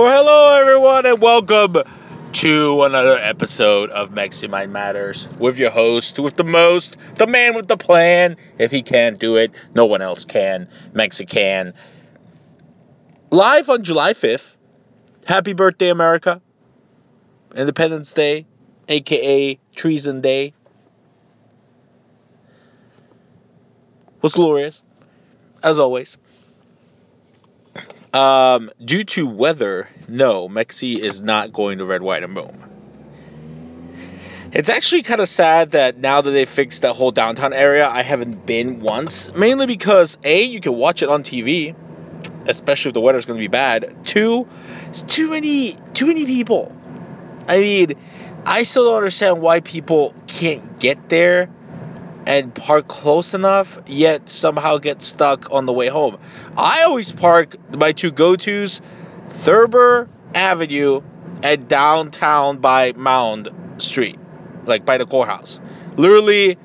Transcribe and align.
Well, 0.00 0.16
hello 0.16 0.58
everyone, 0.58 1.04
and 1.04 1.20
welcome 1.20 1.76
to 2.32 2.84
another 2.84 3.18
episode 3.18 3.90
of 3.90 4.10
Mexican 4.10 4.50
Mind 4.50 4.72
Matters 4.72 5.28
with 5.38 5.58
your 5.58 5.70
host, 5.70 6.18
with 6.18 6.36
the 6.36 6.42
most, 6.42 6.96
the 7.18 7.26
man 7.26 7.54
with 7.54 7.68
the 7.68 7.76
plan. 7.76 8.38
If 8.58 8.70
he 8.70 8.80
can't 8.80 9.18
do 9.18 9.36
it, 9.36 9.52
no 9.74 9.84
one 9.84 10.00
else 10.00 10.24
can. 10.24 10.70
Mexican. 10.94 11.74
Live 13.30 13.68
on 13.68 13.82
July 13.82 14.14
5th. 14.14 14.56
Happy 15.26 15.52
birthday, 15.52 15.90
America. 15.90 16.40
Independence 17.54 18.14
Day, 18.14 18.46
aka 18.88 19.58
Treason 19.74 20.22
Day. 20.22 20.54
Was 24.22 24.32
glorious, 24.32 24.82
as 25.62 25.78
always. 25.78 26.16
Um, 28.12 28.70
due 28.84 29.04
to 29.04 29.26
weather, 29.26 29.88
no, 30.08 30.48
Mexi 30.48 30.98
is 30.98 31.20
not 31.20 31.52
going 31.52 31.78
to 31.78 31.84
Red, 31.84 32.02
White, 32.02 32.24
and 32.24 32.34
Boom. 32.34 32.64
It's 34.52 34.68
actually 34.68 35.02
kind 35.02 35.20
of 35.20 35.28
sad 35.28 35.72
that 35.72 35.96
now 35.96 36.20
that 36.20 36.30
they 36.30 36.44
fixed 36.44 36.82
that 36.82 36.96
whole 36.96 37.12
downtown 37.12 37.52
area, 37.52 37.88
I 37.88 38.02
haven't 38.02 38.46
been 38.46 38.80
once. 38.80 39.32
Mainly 39.32 39.66
because 39.66 40.18
A, 40.24 40.42
you 40.42 40.60
can 40.60 40.74
watch 40.74 41.04
it 41.04 41.08
on 41.08 41.22
TV, 41.22 41.76
especially 42.46 42.88
if 42.88 42.94
the 42.94 43.00
weather's 43.00 43.26
going 43.26 43.38
to 43.38 43.42
be 43.42 43.48
bad. 43.48 44.04
Two, 44.04 44.48
it's 44.88 45.02
too 45.02 45.30
many, 45.30 45.76
too 45.94 46.06
many 46.06 46.26
people. 46.26 46.74
I 47.46 47.58
mean, 47.58 47.92
I 48.44 48.64
still 48.64 48.86
don't 48.86 48.96
understand 48.96 49.40
why 49.40 49.60
people 49.60 50.14
can't 50.26 50.80
get 50.80 51.08
there 51.08 51.48
and 52.30 52.54
park 52.54 52.86
close 52.86 53.34
enough, 53.34 53.76
yet 53.88 54.28
somehow 54.28 54.78
get 54.78 55.02
stuck 55.02 55.50
on 55.50 55.66
the 55.66 55.72
way 55.72 55.88
home. 55.88 56.16
I 56.56 56.84
always 56.84 57.10
park 57.10 57.56
my 57.76 57.90
two 57.90 58.12
go 58.12 58.36
tos, 58.36 58.80
Thurber 59.30 60.08
Avenue 60.32 61.00
and 61.42 61.66
downtown 61.66 62.58
by 62.58 62.92
Mound 62.92 63.48
Street, 63.78 64.16
like 64.64 64.86
by 64.86 64.98
the 64.98 65.06
courthouse. 65.06 65.60
Literally 65.96 66.56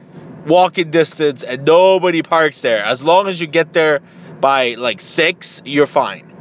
walking 0.46 0.92
distance, 0.92 1.42
and 1.42 1.66
nobody 1.66 2.22
parks 2.22 2.62
there. 2.62 2.84
As 2.84 3.04
long 3.04 3.28
as 3.28 3.42
you 3.42 3.48
get 3.48 3.74
there 3.74 4.02
by 4.40 4.76
like 4.76 5.02
six, 5.02 5.64
you're 5.66 5.88
fine. 5.88 6.32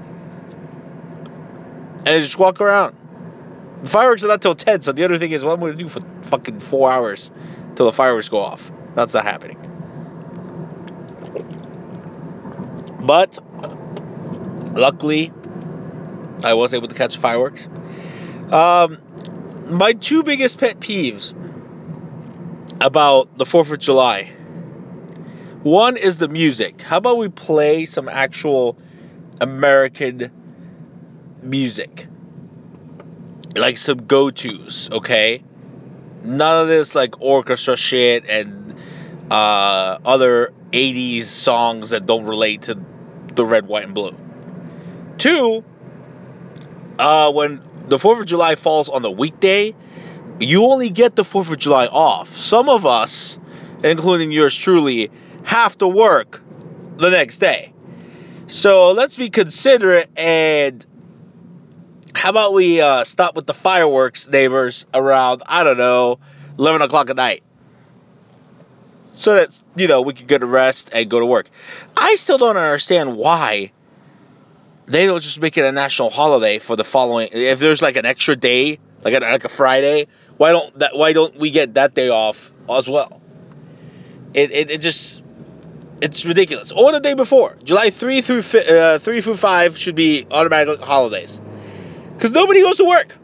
And 2.05 2.21
just 2.21 2.39
walk 2.39 2.61
around. 2.61 2.95
The 3.85 3.89
fireworks 3.89 4.23
are 4.23 4.29
not 4.29 4.43
till 4.43 4.55
10, 4.55 4.83
so 4.83 4.93
the 4.93 5.03
other 5.07 5.17
thing 5.17 5.33
is, 5.33 5.43
what 5.43 5.53
am 5.53 5.55
I'm 5.55 5.61
going 5.61 5.79
to 5.79 5.83
do 5.83 5.89
for 5.89 6.03
fucking 6.29 6.61
four 6.61 6.93
hours 6.93 7.31
till 7.75 7.87
the 7.87 7.93
fireworks 7.93 8.29
go 8.29 8.41
off. 8.41 8.71
That's 8.95 9.15
not 9.15 9.25
happening. 9.25 9.59
But 13.01 13.39
luckily, 14.75 15.33
I 16.43 16.55
was 16.55 16.75
able 16.75 16.89
to 16.89 16.95
catch 16.95 17.17
fireworks. 17.17 17.69
Um, 18.51 18.99
my 19.67 19.93
two 19.93 20.23
biggest 20.23 20.59
pet 20.59 20.81
peeves 20.81 21.33
about 22.81 23.37
the 23.39 23.45
4th 23.45 23.73
of 23.73 23.79
July 23.79 24.33
one 25.65 25.97
is 25.97 26.19
the 26.19 26.29
music. 26.29 26.83
How 26.83 26.99
about 26.99 27.17
we 27.17 27.31
play 27.31 27.87
some 27.87 28.07
actual 28.07 28.77
American 29.41 30.31
music? 31.43 32.07
Like 33.57 33.79
some 33.79 34.05
go 34.05 34.31
tos, 34.31 34.91
okay? 34.93 35.43
None 36.23 36.61
of 36.61 36.69
this 36.69 36.95
like 36.95 37.23
orchestra 37.23 37.79
shit 37.79 38.29
and 38.29 38.74
uh, 39.31 39.99
other 40.05 40.53
80s 40.73 41.25
songs 41.25 41.91
that 41.91 42.07
don't 42.07 42.27
relate 42.27 42.63
to 42.63 42.79
the 43.35 43.45
red, 43.45 43.67
white, 43.67 43.85
and 43.85 43.95
blue. 43.95 44.17
Two, 45.19 45.65
uh, 46.99 47.33
when 47.33 47.63
the 47.89 47.99
4th 47.99 48.21
of 48.21 48.27
July 48.27 48.55
falls 48.55 48.89
on 48.89 49.03
the 49.03 49.11
weekday, 49.11 49.75
you 50.41 50.65
only 50.65 50.91
get 50.91 51.17
the 51.17 51.23
4th 51.23 51.51
of 51.51 51.59
July 51.59 51.87
off. 51.87 52.37
Some 52.37 52.69
of 52.69 52.87
us, 52.87 53.39
including 53.83 54.31
yours 54.31 54.55
truly, 54.55 55.11
have 55.45 55.77
to 55.79 55.89
work 55.89 56.43
the 56.97 57.11
next 57.11 57.39
day. 57.39 57.73
So 58.47 58.93
let's 58.93 59.17
be 59.17 59.31
considerate 59.31 60.11
and 60.17 60.85
how 62.15 62.31
about 62.31 62.55
we 62.55 62.81
uh, 62.81 63.05
stop 63.05 63.37
with 63.37 63.47
the 63.47 63.55
fireworks, 63.55 64.29
neighbors, 64.29 64.87
around, 64.95 65.43
I 65.47 65.65
don't 65.65 65.77
know, 65.77 66.21
11 66.59 66.83
o'clock 66.83 67.11
at 67.11 67.17
night? 67.17 67.43
So 69.25 69.37
that, 69.37 69.59
you 69.75 69.89
know, 69.89 70.03
we 70.03 70.13
can 70.13 70.27
get 70.27 70.43
a 70.43 70.47
rest 70.47 70.91
and 70.93 71.09
go 71.09 71.19
to 71.19 71.25
work. 71.25 71.49
I 71.97 72.17
still 72.17 72.37
don't 72.37 72.59
understand 72.59 73.17
why 73.17 73.73
they 74.85 75.07
don't 75.07 75.23
just 75.23 75.41
make 75.41 75.57
it 75.57 75.65
a 75.65 75.73
national 75.73 76.11
holiday 76.11 76.59
for 76.59 76.77
the 76.77 76.85
following. 76.85 77.31
If 77.33 77.59
there's 77.59 77.81
like 77.81 77.97
an 77.97 78.05
extra 78.05 78.37
day, 78.37 78.79
like 79.03 79.15
a, 79.15 79.21
like 79.21 79.47
a 79.47 79.49
Friday, 79.49 80.09
why 80.37 80.53
don't 80.53 80.79
that? 80.79 80.95
Why 80.95 81.15
don't 81.15 81.39
we 81.39 81.51
get 81.51 81.73
that 81.73 81.95
day 81.95 82.11
off 82.11 82.53
as 82.69 82.87
well? 82.87 83.23
It, 84.35 84.51
it, 84.51 84.71
it 84.71 84.83
just 84.83 85.23
it's 86.03 86.27
ridiculous. 86.27 86.71
Or 86.71 86.93
the 86.93 87.01
day 87.01 87.15
before, 87.15 87.57
July 87.65 87.89
three 87.89 88.21
through 88.21 88.41
uh, 88.41 88.99
three 88.99 89.23
through 89.23 89.39
five 89.39 89.79
should 89.79 89.95
be 89.95 90.27
automatic 90.31 90.81
holidays, 90.81 91.41
because 92.13 92.33
nobody 92.33 92.61
goes 92.61 92.77
to 92.77 92.85
work. 92.85 93.17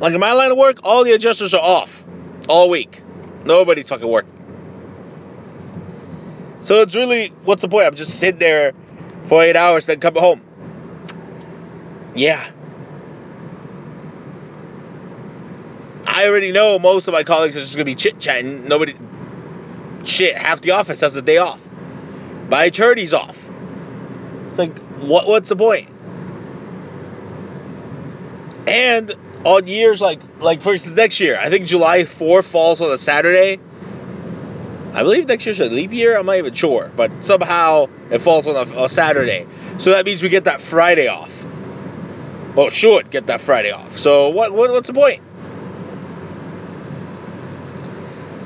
Like 0.00 0.14
in 0.14 0.18
my 0.18 0.32
line 0.32 0.50
of 0.50 0.58
work, 0.58 0.80
all 0.82 1.04
the 1.04 1.12
adjusters 1.12 1.54
are 1.54 1.62
off 1.62 2.04
all 2.48 2.68
week. 2.68 3.02
Nobody's 3.44 3.88
fucking 3.88 4.06
working. 4.06 4.32
So 6.62 6.82
it's 6.82 6.94
really, 6.94 7.28
what's 7.44 7.62
the 7.62 7.68
point? 7.68 7.86
I'm 7.86 7.94
just 7.94 8.18
sitting 8.18 8.38
there 8.38 8.72
for 9.24 9.42
eight 9.42 9.56
hours, 9.56 9.86
then 9.86 10.00
come 10.00 10.14
home. 10.14 10.42
Yeah. 12.14 12.50
I 16.06 16.26
already 16.28 16.52
know 16.52 16.78
most 16.78 17.08
of 17.08 17.12
my 17.12 17.22
colleagues 17.22 17.56
are 17.56 17.60
just 17.60 17.74
gonna 17.74 17.84
be 17.84 17.94
chit 17.94 18.18
chatting. 18.18 18.68
Nobody, 18.68 18.94
shit, 20.04 20.36
half 20.36 20.60
the 20.60 20.72
office 20.72 21.00
has 21.00 21.16
a 21.16 21.22
day 21.22 21.38
off. 21.38 21.60
My 22.50 22.64
attorney's 22.64 23.14
off. 23.14 23.48
It's 24.48 24.58
like, 24.58 24.76
what? 24.98 25.28
What's 25.28 25.48
the 25.48 25.56
point? 25.56 25.88
And 28.66 29.14
on 29.44 29.66
years 29.66 30.00
like, 30.00 30.20
like 30.40 30.62
for 30.62 30.72
instance, 30.72 30.94
next 30.94 31.20
year, 31.20 31.38
I 31.38 31.48
think 31.48 31.66
July 31.66 32.00
4th 32.00 32.44
falls 32.44 32.80
on 32.80 32.90
a 32.90 32.98
Saturday. 32.98 33.60
I 34.92 35.02
believe 35.02 35.28
next 35.28 35.46
year's 35.46 35.60
a 35.60 35.66
leap 35.66 35.92
year. 35.92 36.18
I'm 36.18 36.26
not 36.26 36.36
even 36.36 36.52
sure, 36.52 36.90
but 36.94 37.24
somehow 37.24 37.88
it 38.10 38.18
falls 38.20 38.46
on 38.46 38.56
a, 38.56 38.84
a 38.84 38.88
Saturday. 38.88 39.46
So 39.78 39.90
that 39.90 40.04
means 40.04 40.22
we 40.22 40.28
get 40.28 40.44
that 40.44 40.60
Friday 40.60 41.06
off. 41.06 41.46
Well, 42.54 42.70
should 42.70 43.10
get 43.10 43.28
that 43.28 43.40
Friday 43.40 43.70
off. 43.70 43.96
So 43.96 44.30
what, 44.30 44.52
what 44.52 44.72
what's 44.72 44.88
the 44.88 44.94
point? 44.94 45.22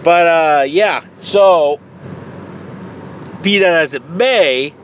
But 0.03 0.27
uh, 0.27 0.65
yeah. 0.65 1.03
So 1.17 1.81
be 3.41 3.59
that 3.59 3.75
as 3.83 3.95
it 3.95 4.09
may, 4.11 4.75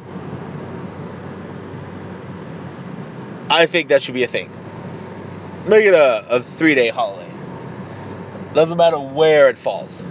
I 3.51 3.67
think 3.67 3.89
that 3.89 4.01
should 4.01 4.15
be 4.15 4.23
a 4.23 4.29
thing 4.29 4.51
make 5.67 5.85
it 5.85 5.95
a, 5.95 6.37
a 6.37 6.43
three 6.43 6.75
day 6.75 6.89
holiday. 6.89 7.31
Doesn't 8.55 8.77
matter 8.77 8.99
where 8.99 9.49
it 9.49 9.59
falls. 9.59 10.03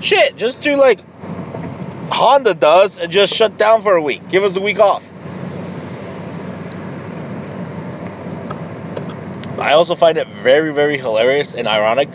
Shit, 0.00 0.36
just 0.36 0.62
do 0.62 0.76
like 0.76 1.00
Honda 2.10 2.54
does 2.54 2.98
and 2.98 3.10
just 3.10 3.34
shut 3.34 3.56
down 3.56 3.82
for 3.82 3.94
a 3.94 4.02
week. 4.02 4.28
Give 4.28 4.44
us 4.44 4.56
a 4.56 4.60
week 4.60 4.78
off. 4.78 5.02
I 9.58 9.72
also 9.72 9.94
find 9.94 10.18
it 10.18 10.28
very, 10.28 10.74
very 10.74 10.98
hilarious 10.98 11.54
and 11.54 11.66
ironic 11.66 12.10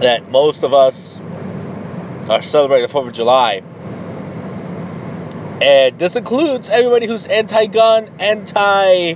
that 0.00 0.30
most 0.30 0.62
of 0.62 0.74
us 0.74 1.18
are 2.28 2.42
celebrating 2.42 2.86
the 2.86 2.92
4th 2.92 3.08
of 3.08 3.12
July. 3.12 3.62
And 5.62 5.98
this 5.98 6.16
includes 6.16 6.68
everybody 6.68 7.06
who's 7.06 7.26
anti 7.26 7.66
gun, 7.66 8.10
anti 8.18 9.14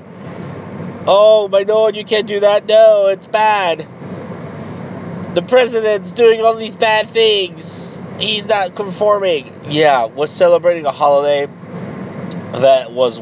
oh 1.07 1.49
my 1.49 1.63
lord, 1.63 1.97
you 1.97 2.05
can't 2.05 2.27
do 2.27 2.41
that. 2.41 2.67
No, 2.67 3.09
it's 3.09 3.27
bad. 3.27 3.87
The 5.35 5.43
president's 5.43 6.13
doing 6.13 6.43
all 6.43 6.55
these 6.55 6.77
bad 6.77 7.09
things. 7.09 8.03
He's 8.19 8.47
not 8.47 8.77
conforming. 8.77 9.53
Yeah, 9.71 10.07
we're 10.07 10.29
celebrating 10.29 10.87
a 10.87 10.93
holiday 10.93 11.47
that 12.53 12.93
was 12.93 13.21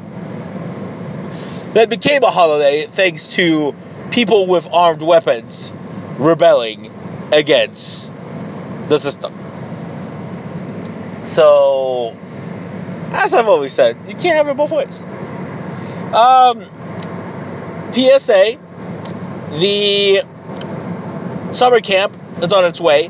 that 1.72 1.88
became 1.88 2.22
a 2.22 2.30
holiday 2.30 2.86
thanks 2.86 3.32
to 3.34 3.74
people 4.10 4.46
with 4.46 4.66
armed 4.70 5.02
weapons 5.02 5.72
rebelling 6.18 6.92
against 7.32 8.12
the 8.88 8.98
system. 8.98 9.32
So, 11.24 12.14
as 13.12 13.32
I've 13.32 13.48
always 13.48 13.72
said, 13.72 13.96
you 14.06 14.14
can't 14.14 14.36
have 14.36 14.48
it 14.48 14.56
both 14.56 14.70
ways. 14.70 15.02
Um, 16.12 16.68
PSA, 17.92 18.58
the 19.60 20.22
summer 21.52 21.80
camp 21.80 22.16
is 22.42 22.52
on 22.52 22.64
its 22.64 22.80
way. 22.80 23.08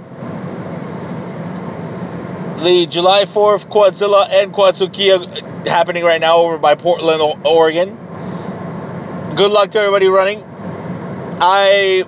The 2.62 2.86
July 2.86 3.24
4th 3.24 3.66
Quadzilla 3.66 4.28
and 4.30 4.52
Quadsukia 4.52 5.66
happening 5.66 6.04
right 6.04 6.20
now 6.20 6.38
over 6.38 6.58
by 6.58 6.74
Portland, 6.74 7.40
Oregon. 7.44 7.96
Good 9.34 9.50
luck 9.50 9.70
to 9.72 9.78
everybody 9.78 10.06
running. 10.08 10.44
I 11.40 12.04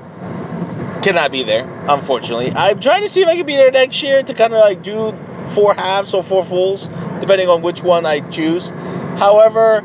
cannot 1.02 1.32
be 1.32 1.42
there, 1.42 1.68
unfortunately. 1.88 2.52
I'm 2.54 2.80
trying 2.80 3.02
to 3.02 3.08
see 3.08 3.22
if 3.22 3.28
I 3.28 3.36
can 3.36 3.46
be 3.46 3.56
there 3.56 3.70
next 3.70 4.02
year 4.02 4.22
to 4.22 4.34
kind 4.34 4.52
of 4.52 4.60
like 4.60 4.82
do 4.82 5.16
four 5.48 5.74
halves 5.74 6.14
or 6.14 6.22
four 6.22 6.44
fulls, 6.44 6.88
depending 7.20 7.48
on 7.48 7.62
which 7.62 7.82
one 7.82 8.06
I 8.06 8.20
choose. 8.20 8.70
However, 9.18 9.84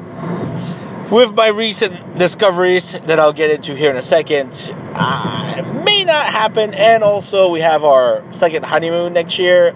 with 1.11 1.33
my 1.33 1.47
recent 1.47 2.17
discoveries 2.17 2.91
that 2.91 3.19
I'll 3.19 3.33
get 3.33 3.51
into 3.51 3.75
here 3.75 3.89
in 3.89 3.97
a 3.97 4.01
second, 4.01 4.73
uh, 4.95 5.81
may 5.83 6.03
not 6.03 6.25
happen. 6.25 6.73
And 6.73 7.03
also, 7.03 7.49
we 7.49 7.61
have 7.61 7.83
our 7.83 8.23
second 8.31 8.65
honeymoon 8.65 9.13
next 9.13 9.39
year, 9.39 9.75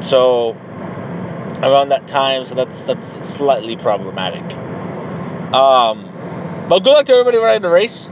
so 0.00 0.52
around 1.62 1.88
that 1.88 2.06
time, 2.06 2.44
so 2.44 2.54
that's 2.54 2.86
that's 2.86 3.28
slightly 3.28 3.76
problematic. 3.76 4.44
Um, 5.54 6.66
but 6.68 6.80
good 6.80 6.92
luck 6.92 7.06
to 7.06 7.12
everybody 7.12 7.38
running 7.38 7.62
the 7.62 7.70
race. 7.70 8.08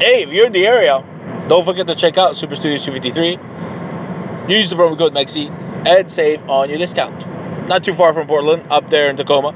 Hey, 0.00 0.22
if 0.22 0.30
you're 0.30 0.46
in 0.46 0.52
the 0.52 0.66
area, 0.66 1.04
don't 1.48 1.64
forget 1.64 1.86
to 1.88 1.94
check 1.94 2.16
out 2.16 2.36
Super 2.36 2.56
Studios 2.56 2.84
253. 2.84 4.54
Use 4.54 4.70
the 4.70 4.76
promo 4.76 4.96
code 4.96 5.12
MEXI 5.12 5.86
and 5.86 6.10
save 6.10 6.48
on 6.48 6.68
your 6.68 6.78
discount. 6.78 7.26
Not 7.68 7.84
too 7.84 7.94
far 7.94 8.14
from 8.14 8.26
Portland, 8.26 8.64
up 8.70 8.88
there 8.90 9.10
in 9.10 9.16
Tacoma. 9.16 9.54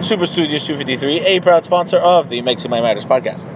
Super 0.00 0.26
Studios 0.26 0.66
253, 0.66 1.20
a 1.20 1.40
proud 1.40 1.64
sponsor 1.64 1.96
of 1.96 2.28
the 2.28 2.42
Makes 2.42 2.64
It 2.64 2.68
My 2.68 2.80
Matters 2.80 3.06
podcast. 3.06 3.48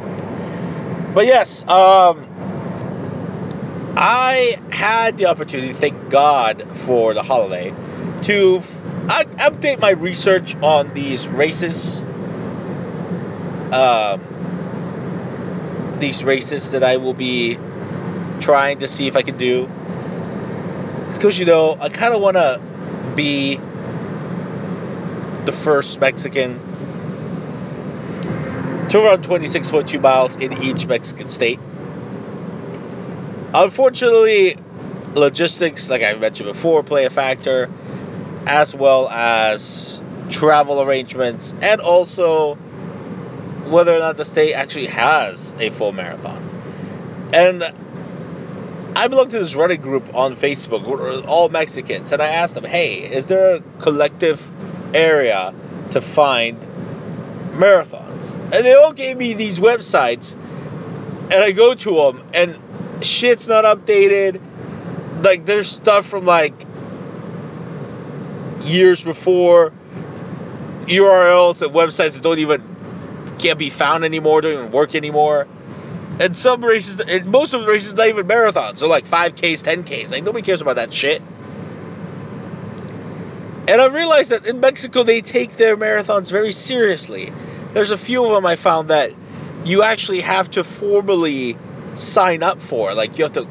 But 1.12 1.26
yes, 1.26 1.62
um, 1.62 2.26
I 3.96 4.56
had 4.70 5.18
the 5.18 5.26
opportunity, 5.26 5.72
thank 5.72 6.10
God 6.10 6.64
for 6.78 7.12
the 7.12 7.22
holiday, 7.22 7.74
to 8.22 8.58
f- 8.58 8.82
update 9.52 9.80
my 9.80 9.90
research 9.90 10.54
on 10.56 10.94
these 10.94 11.28
races. 11.28 12.00
Um, 13.72 14.22
these 15.98 16.22
races 16.22 16.70
that 16.70 16.84
I 16.84 16.98
will 16.98 17.14
be 17.14 17.58
trying 18.40 18.78
to 18.78 18.88
see 18.88 19.08
if 19.08 19.16
I 19.16 19.22
can 19.22 19.36
do. 19.36 19.68
Because, 21.12 21.38
you 21.38 21.46
know, 21.46 21.76
I 21.78 21.88
kind 21.88 22.14
of 22.14 22.22
want 22.22 22.36
to 22.36 22.60
be 23.16 23.58
the 25.48 25.52
first 25.52 25.98
Mexican 25.98 26.58
to 28.90 28.98
run 28.98 29.22
26.2 29.22 29.98
miles 29.98 30.36
in 30.36 30.62
each 30.62 30.86
Mexican 30.86 31.30
state. 31.30 31.58
Unfortunately, 33.54 34.58
logistics, 35.14 35.88
like 35.88 36.02
I 36.02 36.12
mentioned 36.16 36.48
before, 36.48 36.82
play 36.82 37.06
a 37.06 37.10
factor, 37.10 37.70
as 38.46 38.74
well 38.74 39.08
as 39.08 40.02
travel 40.28 40.82
arrangements, 40.82 41.54
and 41.62 41.80
also 41.80 42.56
whether 43.70 43.96
or 43.96 44.00
not 44.00 44.18
the 44.18 44.26
state 44.26 44.52
actually 44.52 44.88
has 44.88 45.54
a 45.58 45.70
full 45.70 45.92
marathon. 45.92 47.30
And 47.32 47.62
I 48.94 49.08
belong 49.08 49.30
to 49.30 49.38
this 49.38 49.54
running 49.54 49.80
group 49.80 50.14
on 50.14 50.36
Facebook, 50.36 51.26
all 51.26 51.48
Mexicans, 51.48 52.12
and 52.12 52.20
I 52.20 52.28
asked 52.28 52.54
them, 52.54 52.64
hey, 52.64 52.96
is 52.96 53.28
there 53.28 53.54
a 53.54 53.60
collective 53.78 54.50
area 54.94 55.54
to 55.90 56.00
find 56.00 56.60
marathons? 57.52 58.34
And 58.34 58.64
they 58.64 58.74
all 58.74 58.92
gave 58.92 59.16
me 59.16 59.34
these 59.34 59.58
websites, 59.58 60.34
and 60.34 61.34
I 61.34 61.52
go 61.52 61.74
to 61.74 61.94
them, 61.94 62.22
and 62.32 62.58
shit's 63.04 63.48
not 63.48 63.64
updated. 63.64 64.40
Like, 65.22 65.46
there's 65.46 65.68
stuff 65.68 66.06
from 66.06 66.24
like 66.24 66.54
years 68.62 69.02
before, 69.02 69.72
URLs 70.86 71.62
and 71.62 71.74
websites 71.74 72.14
that 72.14 72.22
don't 72.22 72.38
even 72.38 72.62
can't 73.38 73.58
be 73.58 73.70
found 73.70 74.04
anymore, 74.04 74.40
don't 74.40 74.54
even 74.54 74.70
work 74.72 74.94
anymore. 74.94 75.46
And 76.20 76.36
some 76.36 76.64
races, 76.64 76.98
and 76.98 77.26
most 77.26 77.54
of 77.54 77.60
the 77.60 77.68
races, 77.68 77.94
not 77.94 78.08
even 78.08 78.26
marathons. 78.26 78.80
They're 78.80 78.88
like 78.88 79.06
5Ks, 79.06 79.62
10Ks. 79.62 80.10
Like, 80.10 80.24
nobody 80.24 80.42
cares 80.42 80.60
about 80.60 80.76
that 80.76 80.92
shit. 80.92 81.22
And 83.68 83.82
I 83.82 83.86
realized 83.88 84.30
that 84.30 84.46
in 84.46 84.60
Mexico, 84.60 85.02
they 85.02 85.20
take 85.20 85.58
their 85.58 85.76
marathons 85.76 86.30
very 86.30 86.52
seriously. 86.52 87.30
There's 87.74 87.90
a 87.90 87.98
few 87.98 88.24
of 88.24 88.32
them 88.32 88.46
I 88.46 88.56
found 88.56 88.88
that 88.88 89.12
you 89.62 89.82
actually 89.82 90.22
have 90.22 90.50
to 90.52 90.64
formally 90.64 91.58
sign 91.92 92.42
up 92.42 92.62
for. 92.62 92.94
Like, 92.94 93.18
you 93.18 93.24
have 93.24 93.34
to, 93.34 93.46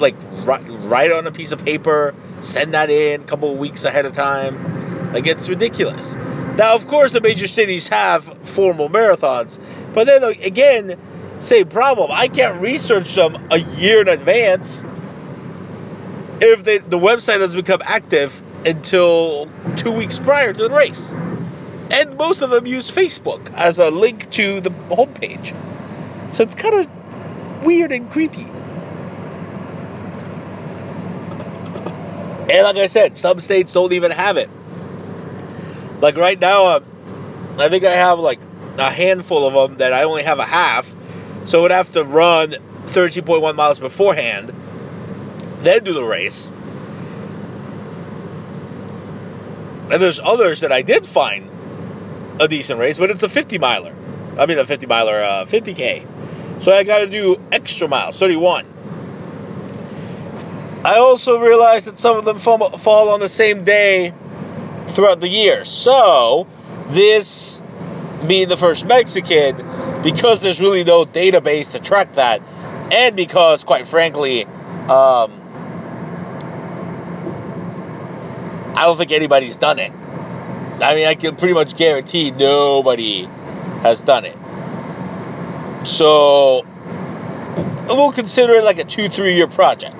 like, 0.00 0.16
write, 0.44 1.12
on 1.12 1.28
a 1.28 1.30
piece 1.30 1.52
of 1.52 1.64
paper, 1.64 2.16
send 2.40 2.74
that 2.74 2.90
in 2.90 3.20
a 3.20 3.24
couple 3.24 3.52
of 3.52 3.58
weeks 3.58 3.84
ahead 3.84 4.04
of 4.04 4.14
time. 4.14 5.12
Like, 5.12 5.28
it's 5.28 5.48
ridiculous. 5.48 6.16
Now, 6.16 6.74
of 6.74 6.88
course, 6.88 7.12
the 7.12 7.20
major 7.20 7.46
cities 7.46 7.86
have 7.86 8.24
formal 8.48 8.88
marathons, 8.88 9.60
but 9.94 10.08
then 10.08 10.24
again, 10.24 10.98
same 11.38 11.68
problem. 11.68 12.10
I 12.12 12.26
can't 12.26 12.60
research 12.60 13.14
them 13.14 13.46
a 13.52 13.58
year 13.58 14.00
in 14.00 14.08
advance 14.08 14.82
if 16.40 16.64
they, 16.64 16.78
the 16.78 16.98
website 16.98 17.38
doesn't 17.38 17.58
become 17.60 17.80
active 17.84 18.42
until 18.66 19.48
two 19.76 19.92
weeks 19.92 20.18
prior 20.18 20.52
to 20.52 20.68
the 20.68 20.70
race. 20.70 21.12
And 21.90 22.16
most 22.18 22.42
of 22.42 22.50
them 22.50 22.66
use 22.66 22.90
Facebook 22.90 23.52
as 23.54 23.78
a 23.78 23.90
link 23.90 24.28
to 24.32 24.60
the 24.60 24.70
homepage. 24.70 25.54
So 26.34 26.42
it's 26.42 26.56
kind 26.56 26.74
of 26.74 27.64
weird 27.64 27.92
and 27.92 28.10
creepy. 28.10 28.48
And 32.48 32.62
like 32.62 32.76
I 32.76 32.86
said, 32.86 33.16
some 33.16 33.40
states 33.40 33.72
don't 33.72 33.92
even 33.92 34.10
have 34.10 34.36
it. 34.36 34.50
Like 36.00 36.16
right 36.16 36.38
now, 36.38 36.64
uh, 36.66 36.80
I 37.58 37.68
think 37.68 37.84
I 37.84 37.92
have 37.92 38.18
like 38.18 38.40
a 38.78 38.90
handful 38.90 39.46
of 39.46 39.54
them 39.54 39.78
that 39.78 39.92
I 39.92 40.02
only 40.02 40.24
have 40.24 40.38
a 40.38 40.44
half. 40.44 40.92
So 41.44 41.60
I 41.60 41.62
would 41.62 41.70
have 41.70 41.92
to 41.92 42.04
run 42.04 42.50
13.1 42.86 43.54
miles 43.54 43.78
beforehand, 43.78 44.52
then 45.62 45.84
do 45.84 45.92
the 45.92 46.02
race. 46.02 46.50
And 49.90 50.02
there's 50.02 50.20
others 50.20 50.60
that 50.60 50.72
I 50.72 50.82
did 50.82 51.06
find 51.06 51.50
a 52.40 52.48
decent 52.48 52.80
race, 52.80 52.98
but 52.98 53.10
it's 53.10 53.22
a 53.22 53.28
50 53.28 53.58
miler. 53.58 53.94
I 54.38 54.46
mean, 54.46 54.58
a 54.58 54.66
50 54.66 54.86
miler, 54.86 55.22
uh, 55.22 55.44
50K. 55.46 56.62
So 56.62 56.72
I 56.72 56.84
got 56.84 56.98
to 56.98 57.06
do 57.06 57.40
extra 57.52 57.88
miles, 57.88 58.18
31. 58.18 58.66
I 60.84 60.98
also 60.98 61.40
realized 61.40 61.86
that 61.86 61.98
some 61.98 62.16
of 62.16 62.24
them 62.24 62.38
fall, 62.38 63.08
on 63.08 63.20
the 63.20 63.28
same 63.28 63.64
day 63.64 64.12
throughout 64.88 65.20
the 65.20 65.28
year. 65.28 65.64
So, 65.64 66.46
this 66.88 67.60
being 68.26 68.48
the 68.48 68.56
first 68.56 68.86
Mexican, 68.86 69.56
because 70.02 70.42
there's 70.42 70.60
really 70.60 70.84
no 70.84 71.04
database 71.04 71.72
to 71.72 71.80
track 71.80 72.14
that, 72.14 72.40
and 72.92 73.16
because, 73.16 73.64
quite 73.64 73.86
frankly, 73.88 74.44
um, 74.44 75.32
I 78.76 78.84
don't 78.84 78.98
think 78.98 79.10
anybody's 79.10 79.56
done 79.56 79.78
it. 79.78 79.90
I 79.90 80.94
mean, 80.94 81.06
I 81.06 81.14
can 81.14 81.36
pretty 81.36 81.54
much 81.54 81.76
guarantee 81.76 82.30
nobody 82.30 83.24
has 83.80 84.02
done 84.02 84.26
it. 84.26 84.36
So, 85.86 86.66
we'll 87.88 88.12
consider 88.12 88.56
it 88.56 88.64
like 88.64 88.78
a 88.78 88.84
two, 88.84 89.08
three 89.08 89.36
year 89.36 89.46
project. 89.46 89.96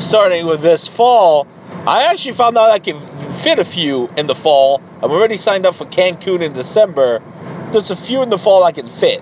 Starting 0.00 0.46
with 0.46 0.62
this 0.62 0.88
fall, 0.88 1.46
I 1.86 2.04
actually 2.04 2.32
found 2.32 2.56
out 2.56 2.70
I 2.70 2.78
can 2.78 2.98
fit 3.32 3.58
a 3.58 3.64
few 3.64 4.08
in 4.16 4.26
the 4.26 4.34
fall. 4.34 4.80
I'm 5.02 5.10
already 5.10 5.36
signed 5.36 5.66
up 5.66 5.74
for 5.74 5.84
Cancun 5.84 6.40
in 6.40 6.54
December. 6.54 7.22
There's 7.70 7.90
a 7.90 7.96
few 7.96 8.22
in 8.22 8.30
the 8.30 8.38
fall 8.38 8.64
I 8.64 8.72
can 8.72 8.88
fit. 8.88 9.20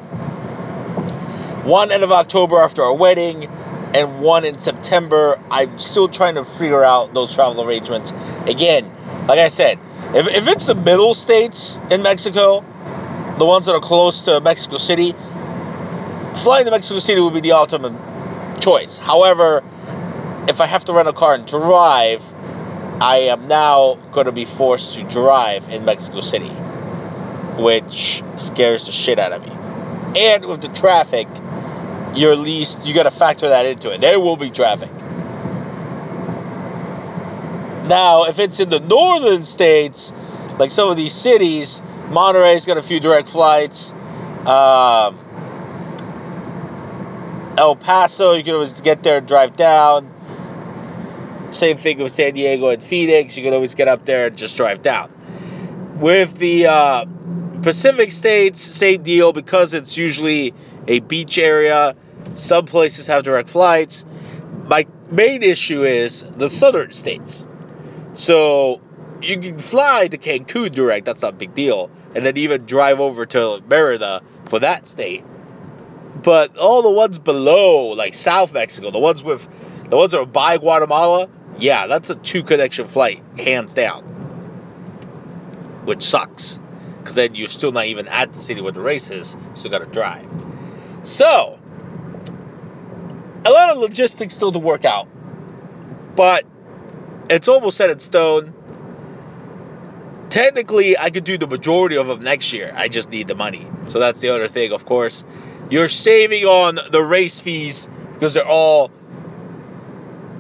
One 1.65 1.91
end 1.91 2.05
of 2.05 2.13
October 2.13 2.59
after 2.59 2.83
our 2.83 2.95
wedding, 2.95 3.51
and 3.95 4.21
one 4.21 4.45
in 4.45 4.59
September. 4.59 5.41
I'm 5.51 5.79
still 5.79 6.09
trying 6.09 6.37
to 6.37 6.45
figure 6.45 6.83
out 6.83 7.15
those 7.15 7.35
travel 7.35 7.63
arrangements. 7.63 8.13
Again, 8.47 8.91
like 9.27 9.39
I 9.39 9.49
said, 9.49 9.79
if, 10.15 10.29
if 10.29 10.49
it's 10.49 10.67
the 10.67 10.75
middle 10.75 11.15
states 11.15 11.79
in 11.91 12.03
Mexico, 12.03 12.65
the 13.39 13.45
ones 13.45 13.67
that 13.67 13.75
are 13.75 13.81
close 13.81 14.23
to 14.23 14.41
Mexico 14.41 14.79
City, 14.79 15.13
flying 16.37 16.65
to 16.65 16.71
Mexico 16.71 16.99
City 16.99 17.21
would 17.21 17.35
be 17.35 17.41
the 17.41 17.53
ultimate 17.53 18.61
choice. 18.61 18.99
However, 18.99 19.63
if 20.49 20.61
I 20.61 20.67
have 20.67 20.85
to 20.87 20.93
rent 20.93 21.09
a 21.09 21.13
car 21.13 21.35
and 21.35 21.47
drive, 21.47 22.23
I 23.01 23.29
am 23.31 23.49
now 23.49 23.95
going 24.13 24.27
to 24.27 24.33
be 24.33 24.45
forced 24.45 24.95
to 24.95 25.05
drive 25.05 25.69
in 25.69 25.85
Mexico 25.85 26.21
City, 26.21 26.51
which 27.59 28.23
scares 28.37 28.87
the 28.87 28.93
shit 28.93 29.19
out 29.19 29.33
of 29.33 29.43
me. 29.43 30.21
And 30.21 30.45
with 30.45 30.61
the 30.61 30.69
traffic, 30.69 31.27
you're 32.15 32.33
at 32.33 32.39
least 32.39 32.85
you 32.85 32.95
got 32.95 33.05
to 33.05 33.11
factor 33.11 33.49
that 33.49 33.67
into 33.67 33.91
it. 33.91 34.01
There 34.01 34.21
will 34.21 34.37
be 34.37 34.51
traffic. 34.51 34.91
Now, 37.85 38.25
if 38.25 38.39
it's 38.39 38.61
in 38.61 38.69
the 38.69 38.81
northern 38.81 39.45
states, 39.45 40.13
like 40.59 40.71
some 40.71 40.91
of 40.91 40.97
these 40.97 41.13
cities, 41.13 41.83
Monterrey's 42.11 42.67
got 42.67 42.79
a 42.79 42.83
few 42.83 43.01
direct 43.01 43.29
flights. 43.29 43.93
Um, 44.47 45.19
El 47.59 47.77
Paso, 47.77 48.35
you 48.35 48.45
can 48.45 48.55
always 48.55 48.81
get 48.81 49.03
there 49.03 49.19
and 49.19 49.29
drive 49.29 49.57
down. 49.57 50.11
Same 51.53 51.77
thing 51.77 51.99
with 51.99 52.13
San 52.13 52.35
Diego 52.35 52.69
and 52.69 52.83
Phoenix. 52.83 53.37
You 53.37 53.43
can 53.43 53.53
always 53.53 53.75
get 53.75 53.89
up 53.89 54.05
there 54.05 54.29
and 54.29 54.37
just 54.37 54.57
drive 54.57 54.83
down. 54.83 55.11
With 55.99 56.39
the 56.39 56.67
uh, 56.67 57.05
Pacific 57.63 58.11
states, 58.13 58.61
same 58.61 59.03
deal 59.03 59.33
because 59.33 59.75
it's 59.75 59.97
usually 59.97 60.55
a 60.89 61.01
beach 61.01 61.39
area. 61.39 61.95
Some 62.35 62.67
places 62.67 63.07
have 63.09 63.25
direct 63.25 63.51
flights. 63.51 64.05
My 64.65 64.87
main 65.11 65.43
issue 65.43 65.85
is 65.85 66.25
the 66.37 66.49
southern 66.49 66.93
states. 66.93 67.47
So 68.15 68.81
you 69.21 69.39
can 69.39 69.59
fly 69.59 70.09
to 70.09 70.19
Cancun 70.19 70.73
direct, 70.73 71.07
that's 71.07 71.23
not 71.23 71.35
a 71.35 71.37
big 71.37 71.55
deal. 71.55 71.91
And 72.15 72.27
then 72.27 72.37
even 72.37 72.67
drive 72.67 73.01
over 73.01 73.27
to 73.27 73.63
Merida 73.69 74.23
for 74.47 74.59
that 74.61 74.87
state. 74.89 75.25
But 76.23 76.57
all 76.57 76.83
the 76.83 76.91
ones 76.91 77.19
below, 77.19 77.89
like 77.89 78.15
South 78.15 78.53
Mexico, 78.53 78.91
the 78.91 78.99
ones 78.99 79.23
with 79.23 79.49
the 79.89 79.97
ones 79.97 80.13
that 80.13 80.21
are 80.21 80.27
by 80.27 80.59
Guatemala, 80.59 81.29
yeah, 81.59 81.87
that's 81.87 82.11
a 82.11 82.15
two 82.15 82.43
connection 82.43 82.89
flight, 82.89 83.23
hands 83.37 83.75
down. 83.75 84.03
Which 85.85 86.03
sucks. 86.03 86.61
Because 86.99 87.15
then 87.15 87.35
you're 87.35 87.49
still 87.49 87.73
not 87.73 87.87
even 87.87 88.09
at 88.09 88.33
the 88.33 88.39
city 88.39 88.61
where 88.61 88.73
the 88.73 88.81
race 88.81 89.11
is, 89.11 89.35
you 89.35 89.57
still 89.57 89.71
gotta 89.71 89.87
drive. 89.87 90.27
So 91.03 91.59
a 93.45 93.51
lot 93.51 93.71
of 93.71 93.79
logistics 93.79 94.35
still 94.35 94.53
to 94.53 94.59
work 94.59 94.85
out. 94.85 95.09
But 96.15 96.45
it's 97.29 97.49
almost 97.49 97.77
set 97.77 97.91
in 97.91 97.99
stone. 97.99 98.55
Technically, 100.29 100.97
I 100.97 101.11
could 101.11 101.25
do 101.25 101.37
the 101.37 101.47
majority 101.47 101.97
of 101.97 102.07
them 102.07 102.23
next 102.23 102.53
year. 102.53 102.73
I 102.75 102.89
just 102.89 103.11
need 103.11 103.29
the 103.29 103.35
money. 103.35 103.67
So 103.87 103.99
that's 103.99 104.21
the 104.21 104.31
other 104.31 104.49
thing, 104.49 104.73
of 104.73 104.87
course. 104.87 105.25
You're 105.71 105.89
saving 105.89 106.45
on 106.45 106.79
the 106.91 107.03
race 107.03 107.41
fees 107.41 107.89
because 108.15 108.35
they're 108.35 108.47
all 108.47 108.91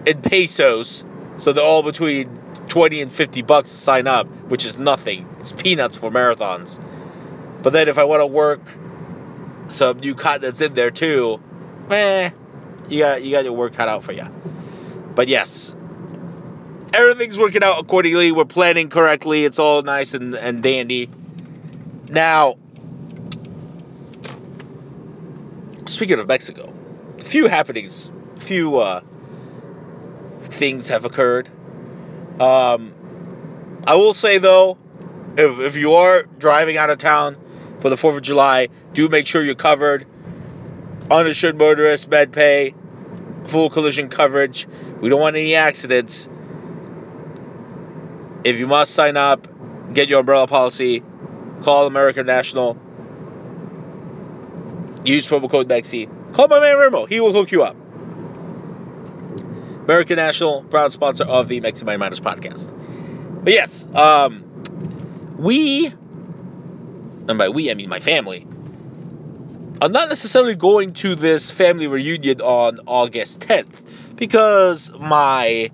in 0.07 0.23
pesos. 0.23 1.05
So 1.39 1.53
they're 1.53 1.65
all 1.65 1.83
between 1.83 2.29
20 2.69 3.03
and 3.03 3.13
50 3.13 3.43
bucks 3.43 3.71
to 3.71 3.77
sign 3.77 4.07
up, 4.07 4.27
which 4.49 4.65
is 4.65 4.79
nothing. 4.79 5.29
It's 5.41 5.53
peanuts 5.53 5.97
for 5.97 6.11
marathons. 6.11 6.83
But 7.63 7.73
then 7.73 7.89
if 7.89 7.99
I 7.99 8.05
want 8.05 8.21
to 8.21 8.27
work 8.27 8.61
some 9.69 10.01
new 10.01 10.15
continents 10.15 10.61
in 10.61 10.75
there 10.75 10.91
too, 10.91 11.41
eh, 11.91 12.31
you 12.93 13.01
got 13.01 13.25
you 13.25 13.31
got 13.33 13.45
your 13.45 13.55
work 13.55 13.75
cut 13.75 13.89
out 13.89 14.05
for 14.05 14.13
you. 14.13 14.25
But 15.15 15.29
yes, 15.29 15.75
everything's 16.93 17.39
working 17.39 17.63
out 17.63 17.81
accordingly. 17.81 18.33
We're 18.33 18.45
planning 18.45 18.89
correctly. 18.89 19.45
It's 19.45 19.59
all 19.59 19.83
nice 19.83 20.15
and, 20.15 20.35
and 20.35 20.63
dandy. 20.63 21.11
Now, 22.09 22.57
speaking 25.87 26.19
of 26.19 26.27
Mexico, 26.29 26.73
a 27.19 27.23
few 27.23 27.49
happenings, 27.49 28.11
a 28.37 28.41
few 28.41 28.79
uh, 28.79 29.01
things 30.45 30.89
have 30.89 31.05
occurred. 31.05 31.49
Um, 32.41 32.95
I 33.87 33.97
will 33.97 34.15
say 34.15 34.39
though, 34.39 34.79
if, 35.37 35.59
if 35.61 35.77
you 35.77 35.95
are 35.95 36.23
driving 36.23 36.77
out 36.77 36.91
of 36.91 36.99
town 36.99 37.37
for 37.81 37.91
the 37.91 37.97
4th 37.97 38.17
of 38.17 38.23
July, 38.23 38.69
do 38.93 39.09
make 39.09 39.27
sure 39.27 39.43
you're 39.43 39.55
covered. 39.55 40.07
Uninsured 41.11 41.59
motorist, 41.59 42.09
med 42.09 42.33
pay, 42.33 42.75
full 43.53 43.69
collision 43.69 44.09
coverage. 44.09 44.67
We 45.01 45.11
don't 45.11 45.21
want 45.21 45.37
any 45.37 45.55
accidents. 45.55 46.27
If 48.45 48.59
you 48.59 48.67
must 48.67 48.95
sign 48.95 49.17
up, 49.17 49.47
get 49.93 50.09
your 50.09 50.21
umbrella 50.21 50.47
policy, 50.47 51.03
call 51.61 51.87
American 51.87 52.27
National, 52.27 52.81
use 55.05 55.29
promo 55.29 55.51
code 55.51 55.69
MEXI. 55.69 56.33
Call 56.33 56.49
my 56.49 56.59
man 56.61 56.79
Remo, 56.79 57.05
he 57.05 57.21
will 57.21 57.33
hook 57.33 57.53
you 57.53 57.63
up. 57.63 57.77
American 59.85 60.17
National, 60.17 60.63
proud 60.63 60.93
sponsor 60.93 61.25
of 61.25 61.49
the 61.49 61.61
Mexi 61.61 61.85
Money 61.85 61.99
Matters 61.99 62.21
podcast. 62.21 62.73
But 63.45 63.53
yes, 63.53 63.87
um, 63.95 64.45
we, 65.39 65.93
and 67.29 67.37
by 67.37 67.51
we 67.51 67.71
I 67.71 67.75
mean 67.75 67.91
my 67.91 68.01
family, 68.01 68.47
are 69.83 69.89
not 69.89 70.09
necessarily 70.09 70.55
going 70.55 70.93
to 70.93 71.17
this 71.17 71.51
family 71.51 71.89
reunion 71.89 72.41
on 72.41 72.79
August 72.87 73.41
10th 73.41 74.15
because 74.15 74.93
my 74.97 75.73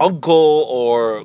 uncle 0.00 0.66
or 0.70 1.24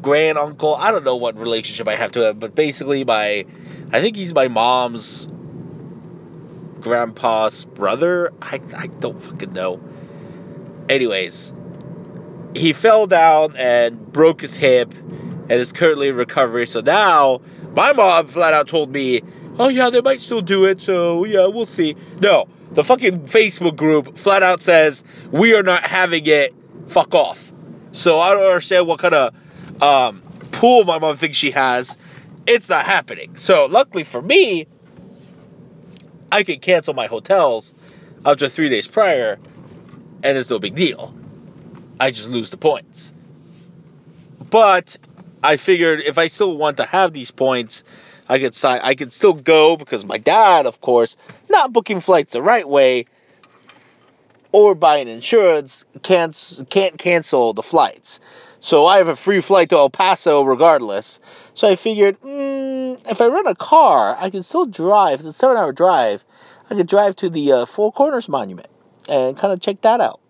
grand 0.00 0.38
uncle, 0.38 0.76
I 0.76 0.92
don't 0.92 1.02
know 1.02 1.16
what 1.16 1.36
relationship 1.36 1.88
I 1.88 1.96
have 1.96 2.12
to 2.12 2.28
him, 2.28 2.38
but 2.38 2.54
basically 2.54 3.04
my, 3.04 3.44
I 3.92 4.00
think 4.00 4.14
he's 4.14 4.32
my 4.32 4.46
mom's 4.46 5.26
grandpa's 6.78 7.64
brother. 7.64 8.32
I, 8.40 8.60
I 8.76 8.86
don't 8.86 9.20
fucking 9.20 9.52
know. 9.52 9.80
Anyways, 10.88 11.52
he 12.54 12.72
fell 12.72 13.08
down 13.08 13.56
and 13.56 14.12
broke 14.12 14.40
his 14.40 14.54
hip 14.54 14.94
and 14.94 15.50
is 15.50 15.72
currently 15.72 16.10
in 16.10 16.14
recovery. 16.14 16.68
So 16.68 16.80
now 16.80 17.40
my 17.74 17.92
mom 17.92 18.28
flat 18.28 18.54
out 18.54 18.68
told 18.68 18.92
me, 18.92 19.22
oh 19.58 19.68
yeah, 19.68 19.90
they 19.90 20.00
might 20.00 20.20
still 20.20 20.40
do 20.40 20.64
it. 20.66 20.80
So 20.80 21.24
yeah, 21.24 21.46
we'll 21.46 21.66
see. 21.66 21.96
No, 22.20 22.48
the 22.72 22.84
fucking 22.84 23.22
Facebook 23.22 23.76
group 23.76 24.18
flat 24.18 24.42
out 24.42 24.62
says 24.62 25.04
we 25.30 25.54
are 25.54 25.62
not 25.62 25.82
having 25.82 26.26
it. 26.26 26.54
Fuck 26.88 27.14
off. 27.14 27.52
So 27.92 28.18
I 28.18 28.30
don't 28.30 28.44
understand 28.44 28.86
what 28.86 28.98
kind 28.98 29.14
of 29.14 29.82
um, 29.82 30.22
pool 30.52 30.84
my 30.84 30.98
mom 30.98 31.16
thinks 31.16 31.36
she 31.36 31.50
has. 31.50 31.96
It's 32.46 32.68
not 32.68 32.84
happening. 32.84 33.36
So 33.36 33.66
luckily 33.66 34.04
for 34.04 34.22
me, 34.22 34.66
I 36.30 36.42
can 36.42 36.60
cancel 36.60 36.94
my 36.94 37.06
hotels 37.06 37.74
up 38.24 38.38
to 38.38 38.50
three 38.50 38.68
days 38.68 38.86
prior, 38.86 39.38
and 40.22 40.38
it's 40.38 40.50
no 40.50 40.58
big 40.58 40.74
deal. 40.74 41.14
I 42.00 42.10
just 42.10 42.28
lose 42.28 42.50
the 42.50 42.56
points. 42.56 43.12
But 44.50 44.96
I 45.42 45.56
figured 45.56 46.00
if 46.00 46.18
I 46.18 46.28
still 46.28 46.56
want 46.56 46.78
to 46.78 46.84
have 46.84 47.12
these 47.12 47.30
points, 47.30 47.84
I 48.28 48.38
could 48.38 48.54
sign. 48.54 48.80
I 48.82 48.94
could 48.94 49.12
still 49.12 49.32
go 49.32 49.76
because 49.76 50.04
my 50.04 50.18
dad, 50.18 50.66
of 50.66 50.80
course, 50.80 51.16
not 51.48 51.72
booking 51.72 52.00
flights 52.00 52.34
the 52.34 52.42
right 52.42 52.68
way 52.68 53.06
or 54.52 54.74
buying 54.74 55.08
insurance 55.08 55.84
can't 56.02 56.60
can't 56.68 56.98
cancel 56.98 57.52
the 57.54 57.62
flights. 57.62 58.20
So 58.60 58.86
I 58.86 58.98
have 58.98 59.08
a 59.08 59.16
free 59.16 59.40
flight 59.40 59.70
to 59.70 59.76
El 59.76 59.90
Paso 59.90 60.42
regardless. 60.42 61.20
So 61.54 61.68
I 61.68 61.76
figured, 61.76 62.20
mm, 62.20 63.00
if 63.08 63.20
I 63.20 63.26
rent 63.26 63.46
a 63.48 63.54
car, 63.54 64.16
I 64.18 64.30
can 64.30 64.42
still 64.42 64.66
drive. 64.66 65.20
It's 65.20 65.28
a 65.28 65.32
seven-hour 65.32 65.72
drive. 65.72 66.24
I 66.68 66.74
could 66.74 66.88
drive 66.88 67.16
to 67.16 67.30
the 67.30 67.52
uh, 67.52 67.66
Four 67.66 67.92
Corners 67.92 68.28
Monument 68.28 68.68
and 69.08 69.36
kind 69.36 69.52
of 69.52 69.60
check 69.60 69.80
that 69.82 70.00
out. 70.00 70.20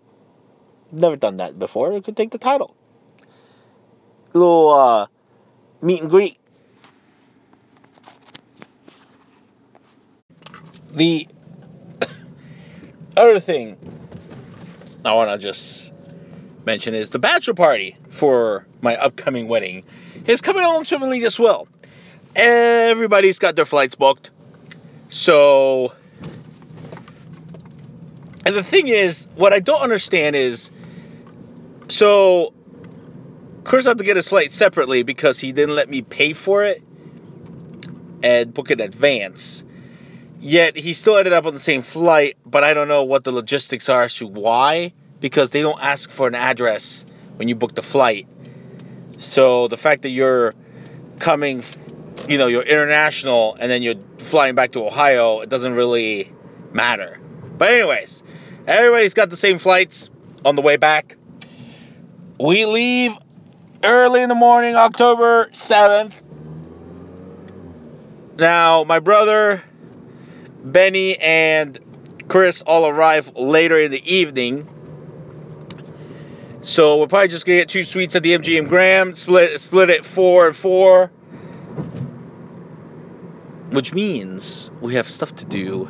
Never 0.91 1.15
done 1.15 1.37
that 1.37 1.57
before. 1.57 1.93
I 1.93 2.01
could 2.01 2.15
take 2.15 2.31
the 2.31 2.37
title. 2.37 2.75
little 4.33 4.73
uh, 4.73 5.07
meet 5.81 6.01
and 6.01 6.09
greet. 6.09 6.37
The 10.91 11.27
other 13.17 13.39
thing 13.39 13.77
I 15.05 15.13
want 15.13 15.29
to 15.29 15.37
just 15.37 15.93
mention 16.65 16.93
is 16.93 17.09
the 17.09 17.19
bachelor 17.19 17.53
party 17.53 17.95
for 18.09 18.65
my 18.81 18.95
upcoming 18.95 19.47
wedding 19.47 19.83
is 20.27 20.41
coming 20.41 20.63
along 20.63 20.83
swimmingly 20.83 21.23
as 21.25 21.39
well. 21.39 21.67
Everybody's 22.35 23.39
got 23.39 23.55
their 23.55 23.65
flights 23.65 23.95
booked. 23.95 24.31
So, 25.09 25.93
and 28.45 28.55
the 28.55 28.63
thing 28.63 28.87
is, 28.87 29.27
what 29.35 29.53
I 29.53 29.59
don't 29.59 29.81
understand 29.81 30.35
is, 30.35 30.69
so 31.87 32.53
Chris 33.63 33.85
had 33.85 33.97
to 33.97 34.03
get 34.03 34.15
his 34.15 34.27
flight 34.27 34.53
separately 34.53 35.03
because 35.03 35.39
he 35.39 35.51
didn't 35.51 35.75
let 35.75 35.89
me 35.89 36.01
pay 36.01 36.33
for 36.33 36.63
it 36.63 36.83
and 38.21 38.53
book 38.53 38.69
it 38.69 38.79
in 38.79 38.85
advance. 38.85 39.63
Yet 40.41 40.77
he 40.77 40.93
still 40.93 41.17
ended 41.17 41.33
up 41.33 41.45
on 41.45 41.53
the 41.53 41.59
same 41.59 41.81
flight, 41.81 42.37
but 42.45 42.63
I 42.63 42.73
don't 42.73 42.87
know 42.87 43.03
what 43.03 43.23
the 43.23 43.31
logistics 43.31 43.89
are 43.89 44.03
as 44.03 44.15
to 44.15 44.27
why, 44.27 44.93
because 45.19 45.51
they 45.51 45.61
don't 45.61 45.81
ask 45.81 46.09
for 46.11 46.27
an 46.27 46.35
address 46.35 47.05
when 47.35 47.49
you 47.49 47.55
book 47.55 47.75
the 47.75 47.81
flight. 47.81 48.27
So 49.17 49.67
the 49.67 49.75
fact 49.75 50.03
that 50.03 50.09
you're 50.09 50.55
coming, 51.19 51.63
you 52.29 52.37
know, 52.37 52.47
you're 52.47 52.63
international 52.63 53.55
and 53.59 53.69
then 53.69 53.83
you're 53.83 53.95
flying 54.19 54.55
back 54.55 54.71
to 54.71 54.85
Ohio, 54.85 55.41
it 55.41 55.49
doesn't 55.49 55.73
really 55.73 56.31
matter. 56.71 57.19
But, 57.57 57.71
anyways, 57.71 58.23
everybody's 58.65 59.13
got 59.13 59.29
the 59.29 59.35
same 59.35 59.59
flights 59.59 60.09
on 60.45 60.55
the 60.55 60.61
way 60.61 60.77
back. 60.77 61.17
We 62.39 62.65
leave 62.65 63.11
early 63.83 64.21
in 64.21 64.29
the 64.29 64.35
morning, 64.35 64.75
October 64.75 65.49
7th. 65.51 66.13
Now, 68.37 68.85
my 68.85 68.99
brother, 68.99 69.61
Benny, 70.63 71.17
and 71.17 71.79
Chris 72.27 72.61
all 72.61 72.87
arrive 72.87 73.35
later 73.35 73.77
in 73.77 73.91
the 73.91 74.15
evening. 74.15 74.67
So 76.61 76.97
we're 76.97 77.07
probably 77.07 77.29
just 77.29 77.45
gonna 77.45 77.59
get 77.59 77.69
two 77.69 77.83
suites 77.83 78.15
at 78.15 78.23
the 78.23 78.33
MGM 78.33 78.67
Grand, 78.67 79.17
split 79.17 79.59
split 79.61 79.89
it 79.89 80.05
four 80.05 80.47
and 80.47 80.55
four. 80.55 81.07
Which 83.71 83.93
means 83.93 84.69
we 84.81 84.95
have 84.95 85.07
stuff 85.07 85.33
to 85.35 85.45
do, 85.45 85.89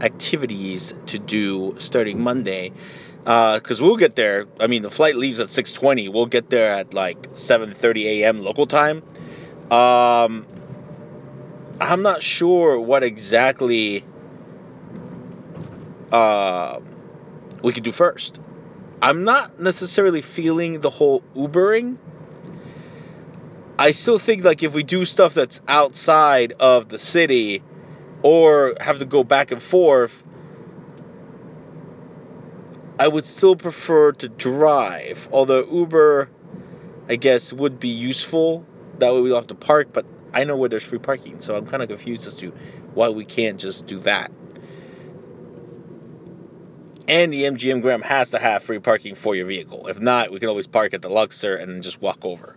activities 0.00 0.92
to 1.06 1.18
do 1.18 1.76
starting 1.78 2.22
Monday. 2.22 2.72
Uh, 3.24 3.58
because 3.58 3.80
we'll 3.80 3.96
get 3.96 4.16
there. 4.16 4.46
I 4.58 4.66
mean, 4.66 4.82
the 4.82 4.90
flight 4.90 5.16
leaves 5.16 5.38
at 5.38 5.48
6:20. 5.48 6.08
We'll 6.08 6.26
get 6.26 6.50
there 6.50 6.72
at 6.72 6.92
like 6.92 7.34
7:30 7.34 8.06
a.m. 8.06 8.40
local 8.40 8.66
time. 8.66 9.02
Um, 9.70 10.46
I'm 11.82 12.02
not 12.02 12.22
sure 12.22 12.78
what 12.78 13.02
exactly 13.02 14.04
uh, 16.12 16.78
we 17.60 17.72
could 17.72 17.82
do 17.82 17.90
first. 17.90 18.38
I'm 19.00 19.24
not 19.24 19.58
necessarily 19.58 20.22
feeling 20.22 20.80
the 20.80 20.90
whole 20.90 21.24
Ubering. 21.34 21.96
I 23.76 23.90
still 23.90 24.20
think 24.20 24.44
like 24.44 24.62
if 24.62 24.74
we 24.74 24.84
do 24.84 25.04
stuff 25.04 25.34
that's 25.34 25.60
outside 25.66 26.52
of 26.52 26.88
the 26.88 27.00
city 27.00 27.64
or 28.22 28.76
have 28.80 29.00
to 29.00 29.04
go 29.04 29.24
back 29.24 29.50
and 29.50 29.60
forth, 29.60 30.22
I 32.96 33.08
would 33.08 33.26
still 33.26 33.56
prefer 33.56 34.12
to 34.12 34.28
drive. 34.28 35.28
Although 35.32 35.66
Uber, 35.66 36.28
I 37.08 37.16
guess, 37.16 37.52
would 37.52 37.80
be 37.80 37.88
useful. 37.88 38.64
That 38.98 39.12
way 39.12 39.20
we 39.20 39.30
don't 39.30 39.38
have 39.38 39.46
to 39.48 39.56
park, 39.56 39.88
but 39.92 40.06
I 40.32 40.44
know 40.44 40.56
where 40.56 40.68
there's 40.68 40.84
free 40.84 40.98
parking, 40.98 41.40
so 41.40 41.56
I'm 41.56 41.66
kind 41.66 41.82
of 41.82 41.88
confused 41.88 42.26
as 42.26 42.36
to 42.36 42.52
why 42.94 43.08
we 43.10 43.24
can't 43.24 43.58
just 43.60 43.86
do 43.86 43.98
that. 44.00 44.30
And 47.08 47.32
the 47.32 47.44
MGM 47.44 47.82
Grand 47.82 48.04
has 48.04 48.30
to 48.30 48.38
have 48.38 48.62
free 48.62 48.78
parking 48.78 49.14
for 49.14 49.34
your 49.34 49.46
vehicle. 49.46 49.88
If 49.88 49.98
not, 49.98 50.30
we 50.30 50.38
can 50.38 50.48
always 50.48 50.66
park 50.66 50.94
at 50.94 51.02
the 51.02 51.10
Luxor 51.10 51.56
and 51.56 51.82
just 51.82 52.00
walk 52.00 52.24
over. 52.24 52.56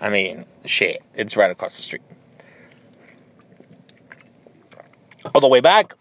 I 0.00 0.10
mean, 0.10 0.46
shit, 0.64 1.02
it's 1.14 1.36
right 1.36 1.50
across 1.50 1.76
the 1.76 1.82
street. 1.82 2.02
On 5.34 5.42
the 5.42 5.48
way 5.48 5.60
back, 5.60 5.94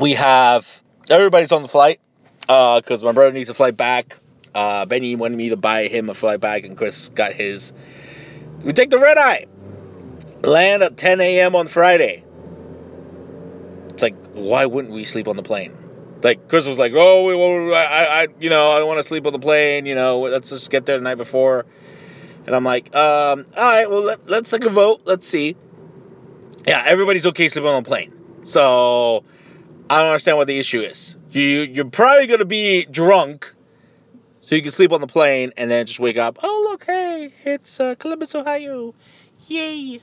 we 0.00 0.12
have 0.12 0.82
everybody's 1.08 1.52
on 1.52 1.62
the 1.62 1.68
flight 1.68 2.00
because 2.40 3.02
my 3.02 3.12
brother 3.12 3.32
needs 3.32 3.50
a 3.50 3.54
flight 3.54 3.76
back. 3.76 4.16
Uh, 4.54 4.86
Benny 4.86 5.16
wanted 5.16 5.36
me 5.36 5.50
to 5.50 5.56
buy 5.56 5.88
him 5.88 6.08
a 6.08 6.14
flight 6.14 6.40
back, 6.40 6.64
and 6.64 6.76
Chris 6.76 7.08
got 7.10 7.32
his. 7.32 7.72
We 8.62 8.72
take 8.72 8.90
the 8.90 8.98
red 8.98 9.18
eye. 9.18 9.46
Land 10.42 10.82
at 10.82 10.96
10 10.96 11.20
a.m. 11.20 11.56
on 11.56 11.66
Friday. 11.66 12.24
It's 13.90 14.02
like, 14.02 14.16
why 14.32 14.66
wouldn't 14.66 14.92
we 14.92 15.04
sleep 15.04 15.28
on 15.28 15.36
the 15.36 15.42
plane? 15.42 15.74
Like 16.22 16.48
Chris 16.48 16.66
was 16.66 16.78
like, 16.78 16.92
oh, 16.94 17.72
I, 17.72 18.22
I, 18.22 18.26
you 18.40 18.50
know, 18.50 18.70
I 18.70 18.82
want 18.82 18.98
to 18.98 19.04
sleep 19.04 19.26
on 19.26 19.32
the 19.32 19.38
plane. 19.38 19.86
You 19.86 19.94
know, 19.94 20.20
let's 20.20 20.50
just 20.50 20.70
get 20.70 20.86
there 20.86 20.96
the 20.98 21.04
night 21.04 21.16
before. 21.16 21.66
And 22.46 22.54
I'm 22.54 22.64
like, 22.64 22.94
um, 22.94 23.44
all 23.56 23.66
right, 23.66 23.90
well, 23.90 24.02
let, 24.02 24.28
let's 24.28 24.50
take 24.50 24.64
a 24.64 24.70
vote. 24.70 25.02
Let's 25.04 25.26
see. 25.26 25.56
Yeah, 26.66 26.82
everybody's 26.84 27.26
okay 27.26 27.48
sleeping 27.48 27.70
on 27.70 27.82
the 27.82 27.88
plane. 27.88 28.12
So 28.44 29.24
I 29.88 29.98
don't 29.98 30.08
understand 30.08 30.36
what 30.36 30.46
the 30.46 30.58
issue 30.58 30.80
is. 30.80 31.16
You, 31.30 31.62
you're 31.62 31.84
probably 31.86 32.26
gonna 32.26 32.44
be 32.44 32.84
drunk, 32.84 33.52
so 34.40 34.54
you 34.54 34.62
can 34.62 34.70
sleep 34.70 34.92
on 34.92 35.00
the 35.00 35.06
plane 35.06 35.52
and 35.56 35.70
then 35.70 35.86
just 35.86 36.00
wake 36.00 36.16
up. 36.16 36.38
Oh, 36.42 36.68
look, 36.70 36.84
hey, 36.84 37.32
it's 37.44 37.78
uh, 37.78 37.94
Columbus, 37.96 38.34
Ohio. 38.34 38.94
Yay. 39.48 40.02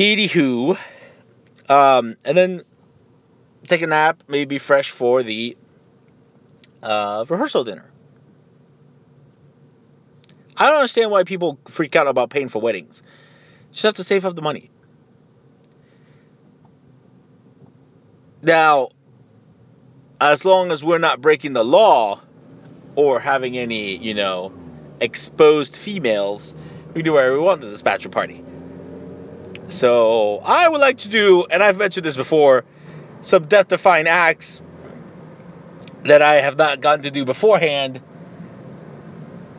Anywho, 0.00 0.78
um, 1.68 2.16
and 2.24 2.34
then 2.34 2.62
take 3.66 3.82
a 3.82 3.86
nap, 3.86 4.22
maybe 4.28 4.56
fresh 4.56 4.90
for 4.90 5.22
the 5.22 5.58
uh, 6.82 7.26
rehearsal 7.28 7.64
dinner. 7.64 7.84
I 10.56 10.70
don't 10.70 10.76
understand 10.76 11.10
why 11.10 11.24
people 11.24 11.58
freak 11.68 11.96
out 11.96 12.06
about 12.06 12.30
paying 12.30 12.48
for 12.48 12.62
weddings. 12.62 13.02
You 13.04 13.72
just 13.72 13.82
have 13.82 13.94
to 13.96 14.04
save 14.04 14.24
up 14.24 14.34
the 14.34 14.40
money. 14.40 14.70
Now, 18.40 18.88
as 20.18 20.46
long 20.46 20.72
as 20.72 20.82
we're 20.82 20.96
not 20.96 21.20
breaking 21.20 21.52
the 21.52 21.64
law 21.64 22.22
or 22.96 23.20
having 23.20 23.58
any, 23.58 23.98
you 23.98 24.14
know, 24.14 24.50
exposed 24.98 25.76
females, 25.76 26.54
we 26.94 27.02
do 27.02 27.12
whatever 27.12 27.34
we 27.34 27.40
want 27.40 27.62
at 27.62 27.70
this 27.70 27.82
bachelor 27.82 28.12
party. 28.12 28.42
So 29.70 30.40
I 30.44 30.68
would 30.68 30.80
like 30.80 30.98
to 30.98 31.08
do, 31.08 31.46
and 31.48 31.62
I've 31.62 31.78
mentioned 31.78 32.04
this 32.04 32.16
before, 32.16 32.64
some 33.20 33.44
death 33.44 33.68
defying 33.68 34.08
acts 34.08 34.60
that 36.02 36.22
I 36.22 36.36
have 36.36 36.58
not 36.58 36.80
gotten 36.80 37.02
to 37.02 37.10
do 37.12 37.24
beforehand. 37.24 38.00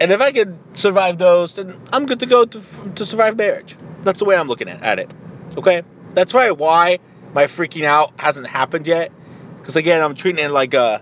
And 0.01 0.11
if 0.11 0.19
I 0.19 0.33
can 0.33 0.59
survive 0.75 1.17
those, 1.17 1.55
then 1.55 1.79
I'm 1.93 2.07
good 2.07 2.19
to 2.19 2.25
go 2.25 2.43
to, 2.43 2.61
to 2.95 3.05
survive 3.05 3.37
marriage. 3.37 3.77
That's 4.03 4.19
the 4.19 4.25
way 4.25 4.35
I'm 4.35 4.49
looking 4.49 4.67
at, 4.67 4.83
at 4.83 4.99
it. 4.99 5.09
Okay? 5.55 5.83
That's 6.13 6.33
probably 6.33 6.51
why 6.51 6.99
my 7.33 7.45
freaking 7.45 7.85
out 7.85 8.19
hasn't 8.19 8.47
happened 8.47 8.87
yet. 8.87 9.13
Because 9.59 9.77
again, 9.77 10.01
I'm 10.03 10.15
treating 10.15 10.43
it 10.43 10.51
like 10.51 10.73
a, 10.73 11.01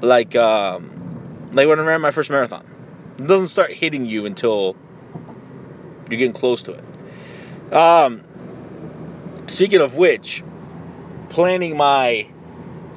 like, 0.00 0.34
um, 0.36 1.50
like 1.52 1.68
when 1.68 1.78
I 1.78 1.84
ran 1.84 2.00
my 2.00 2.12
first 2.12 2.30
marathon. 2.30 2.64
It 3.18 3.26
doesn't 3.26 3.48
start 3.48 3.72
hitting 3.72 4.06
you 4.06 4.24
until 4.24 4.74
you're 6.08 6.18
getting 6.18 6.32
close 6.32 6.62
to 6.62 6.72
it. 6.72 6.84
Um, 7.72 8.22
speaking 9.46 9.80
of 9.80 9.96
which, 9.96 10.44
planning 11.30 11.76
my 11.76 12.26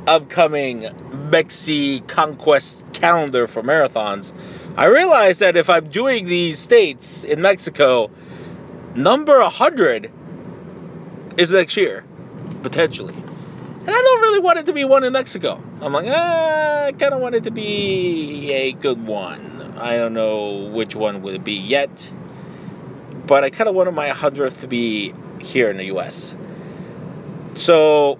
upcoming 0.05 0.81
Mexi 0.81 2.05
Conquest 2.07 2.83
calendar 2.91 3.47
for 3.47 3.63
marathons, 3.63 4.33
I 4.75 4.85
realized 4.85 5.39
that 5.39 5.55
if 5.55 5.69
I'm 5.69 5.89
doing 5.89 6.25
these 6.25 6.59
states 6.59 7.23
in 7.23 7.41
Mexico, 7.41 8.11
number 8.95 9.39
100 9.39 10.11
is 11.37 11.51
next 11.51 11.77
year, 11.77 12.03
potentially. 12.61 13.13
And 13.13 13.89
I 13.89 14.01
don't 14.01 14.21
really 14.21 14.39
want 14.39 14.59
it 14.59 14.65
to 14.65 14.73
be 14.73 14.83
one 14.83 15.05
in 15.05 15.13
Mexico. 15.13 15.63
I'm 15.79 15.93
like, 15.93 16.07
ah, 16.09 16.85
I 16.85 16.91
kind 16.91 17.13
of 17.13 17.21
want 17.21 17.35
it 17.35 17.45
to 17.45 17.51
be 17.51 18.51
a 18.51 18.73
good 18.73 19.05
one. 19.05 19.75
I 19.77 19.95
don't 19.95 20.13
know 20.13 20.69
which 20.73 20.95
one 20.95 21.21
would 21.21 21.35
it 21.35 21.43
be 21.43 21.53
yet, 21.53 22.11
but 23.27 23.43
I 23.43 23.49
kind 23.49 23.69
of 23.69 23.75
wanted 23.75 23.91
my 23.91 24.09
100th 24.09 24.61
to 24.61 24.67
be 24.67 25.13
here 25.39 25.69
in 25.69 25.77
the 25.77 25.85
U.S. 25.85 26.37
So 27.53 28.19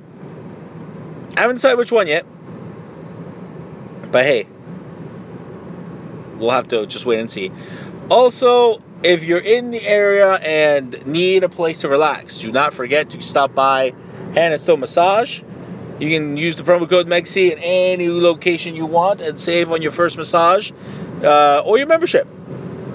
I 1.36 1.42
haven't 1.42 1.58
decided 1.58 1.78
which 1.78 1.92
one 1.92 2.08
yet. 2.08 2.26
But 4.12 4.26
hey, 4.26 4.48
we'll 6.38 6.52
have 6.52 6.68
to 6.70 6.86
just 6.86 7.06
wait 7.06 7.20
and 7.20 7.30
see. 7.30 7.52
Also, 8.10 8.82
if 9.04 9.24
you're 9.24 9.40
in 9.40 9.72
the 9.72 9.82
area 9.82 10.34
and 10.34 11.06
need 11.06 11.44
a 11.44 11.50
place 11.50 11.82
to 11.82 11.90
relax, 11.90 12.40
do 12.40 12.52
not 12.52 12.74
forget 12.74 13.10
to 13.12 13.22
stop 13.22 13.54
by 13.54 13.94
Hand 14.34 14.54
and 14.54 14.60
Stone 14.60 14.80
Massage. 14.80 15.42
You 16.00 16.10
can 16.10 16.38
use 16.38 16.56
the 16.56 16.64
promo 16.64 16.90
code 16.90 17.08
MEXI 17.08 17.54
in 17.54 17.60
any 17.60 18.10
location 18.10 18.76
you 18.76 18.86
want 18.86 19.22
and 19.22 19.40
save 19.40 19.72
on 19.72 19.82
your 19.82 19.92
first 19.92 20.18
massage 20.18 20.72
uh, 21.24 21.62
or 21.66 21.78
your 21.78 21.88
membership. 21.88 22.28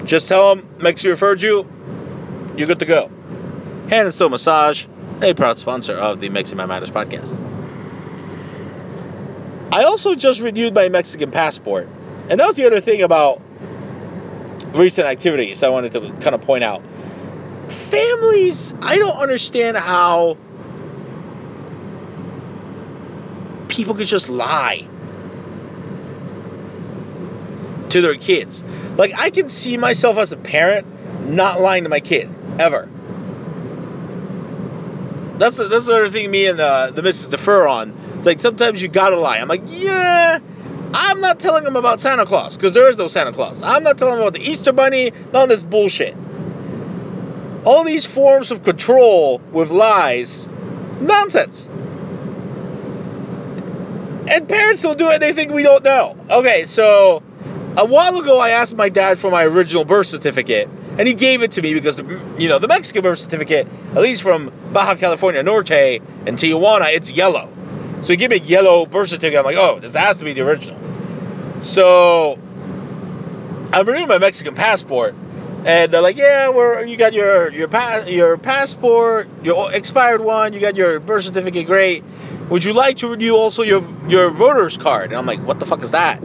Just 0.05 0.27
tell 0.27 0.55
them 0.55 0.67
Mexi 0.77 1.09
referred 1.09 1.41
you. 1.41 1.67
You're 2.57 2.67
good 2.67 2.79
to 2.79 2.85
go. 2.85 3.09
Hand 3.89 4.05
and 4.05 4.13
Stone 4.13 4.31
Massage, 4.31 4.85
a 5.21 5.33
proud 5.33 5.59
sponsor 5.59 5.95
of 5.95 6.19
the 6.19 6.29
Mexi 6.29 6.55
My 6.55 6.65
Matters 6.65 6.91
podcast. 6.91 7.37
I 9.73 9.83
also 9.83 10.15
just 10.15 10.41
renewed 10.41 10.75
my 10.75 10.89
Mexican 10.89 11.31
passport. 11.31 11.87
And 12.29 12.39
that 12.39 12.47
was 12.47 12.55
the 12.55 12.65
other 12.65 12.81
thing 12.81 13.01
about 13.01 13.41
recent 14.73 15.07
activities 15.07 15.63
I 15.63 15.69
wanted 15.69 15.93
to 15.93 15.99
kind 16.21 16.35
of 16.35 16.41
point 16.41 16.63
out. 16.63 16.81
Families, 17.69 18.73
I 18.81 18.97
don't 18.97 19.17
understand 19.17 19.77
how 19.77 20.37
people 23.69 23.95
could 23.95 24.07
just 24.07 24.29
lie. 24.29 24.87
to 27.91 28.01
their 28.01 28.15
kids. 28.15 28.63
Like 28.95 29.19
I 29.19 29.29
can 29.29 29.49
see 29.49 29.75
myself 29.77 30.17
as 30.17 30.31
a 30.31 30.37
parent 30.37 30.87
not 31.29 31.59
lying 31.59 31.83
to 31.83 31.89
my 31.89 31.99
kid 31.99 32.29
ever. 32.59 32.89
That's 35.37 35.57
the, 35.57 35.67
that's 35.67 35.87
the 35.87 35.93
other 35.93 36.09
thing 36.09 36.29
me 36.29 36.45
and 36.45 36.59
the 36.59 36.91
the 36.93 37.01
missus 37.01 37.27
defer 37.27 37.67
on. 37.67 37.97
It's 38.17 38.25
like 38.25 38.39
sometimes 38.41 38.81
you 38.81 38.87
gotta 38.87 39.17
lie. 39.17 39.39
I'm 39.39 39.47
like, 39.47 39.63
yeah, 39.65 40.39
I'm 40.93 41.19
not 41.19 41.39
telling 41.39 41.63
them 41.63 41.75
about 41.75 41.99
Santa 41.99 42.25
Claus 42.25 42.55
because 42.55 42.73
there 42.73 42.87
is 42.89 42.97
no 42.97 43.07
Santa 43.07 43.31
Claus. 43.31 43.63
I'm 43.63 43.83
not 43.83 43.97
telling 43.97 44.15
them 44.15 44.21
about 44.21 44.33
the 44.33 44.41
Easter 44.47 44.71
Bunny. 44.71 45.11
None 45.33 45.43
of 45.43 45.49
this 45.49 45.63
bullshit. 45.63 46.15
All 47.65 47.83
these 47.83 48.05
forms 48.05 48.51
of 48.51 48.63
control 48.63 49.39
with 49.51 49.71
lies, 49.71 50.47
nonsense. 50.99 51.69
And 54.27 54.47
parents 54.47 54.83
will 54.83 54.95
do 54.95 55.09
it. 55.09 55.19
They 55.19 55.33
think 55.33 55.51
we 55.51 55.63
don't 55.63 55.83
know. 55.83 56.15
Okay, 56.29 56.65
so 56.65 57.23
a 57.77 57.85
while 57.85 58.17
ago 58.19 58.39
I 58.39 58.49
asked 58.49 58.75
my 58.75 58.89
dad 58.89 59.17
for 59.17 59.31
my 59.31 59.43
original 59.45 59.85
birth 59.85 60.07
certificate, 60.07 60.69
and 60.97 61.07
he 61.07 61.13
gave 61.13 61.41
it 61.41 61.53
to 61.53 61.61
me 61.61 61.73
because 61.73 61.99
you 62.37 62.49
know 62.49 62.59
the 62.59 62.67
Mexican 62.67 63.03
birth 63.03 63.19
certificate, 63.19 63.67
at 63.91 64.01
least 64.01 64.21
from 64.21 64.51
Baja 64.71 64.95
California 64.95 65.41
Norte 65.43 65.71
and 65.71 66.37
Tijuana, 66.37 66.93
it's 66.93 67.11
yellow. 67.11 67.51
So 68.01 68.13
he 68.13 68.17
gave 68.17 68.29
me 68.31 68.37
a 68.37 68.39
yellow 68.39 68.85
birth 68.85 69.09
certificate. 69.09 69.39
I'm 69.39 69.45
like, 69.45 69.57
oh, 69.57 69.79
this 69.79 69.95
has 69.95 70.17
to 70.17 70.25
be 70.25 70.33
the 70.33 70.41
original. 70.41 70.79
So 71.61 72.39
I 73.71 73.81
renewed 73.81 74.07
my 74.07 74.17
Mexican 74.17 74.55
passport, 74.55 75.15
and 75.65 75.91
they're 75.93 76.01
like, 76.01 76.17
yeah, 76.17 76.49
we're 76.49 76.83
you 76.83 76.97
got 76.97 77.13
your 77.13 77.49
your 77.51 77.67
pa- 77.67 78.03
your 78.07 78.37
passport, 78.37 79.29
your 79.43 79.71
expired 79.71 80.21
one, 80.21 80.53
you 80.53 80.59
got 80.59 80.75
your 80.75 80.99
birth 80.99 81.23
certificate, 81.23 81.67
great. 81.67 82.03
Would 82.49 82.65
you 82.65 82.73
like 82.73 82.97
to 82.97 83.07
renew 83.07 83.35
also 83.35 83.63
your 83.63 83.81
your 84.09 84.29
voter's 84.31 84.77
card? 84.77 85.11
And 85.11 85.17
I'm 85.17 85.25
like, 85.25 85.39
what 85.45 85.59
the 85.59 85.65
fuck 85.65 85.83
is 85.83 85.91
that? 85.91 86.21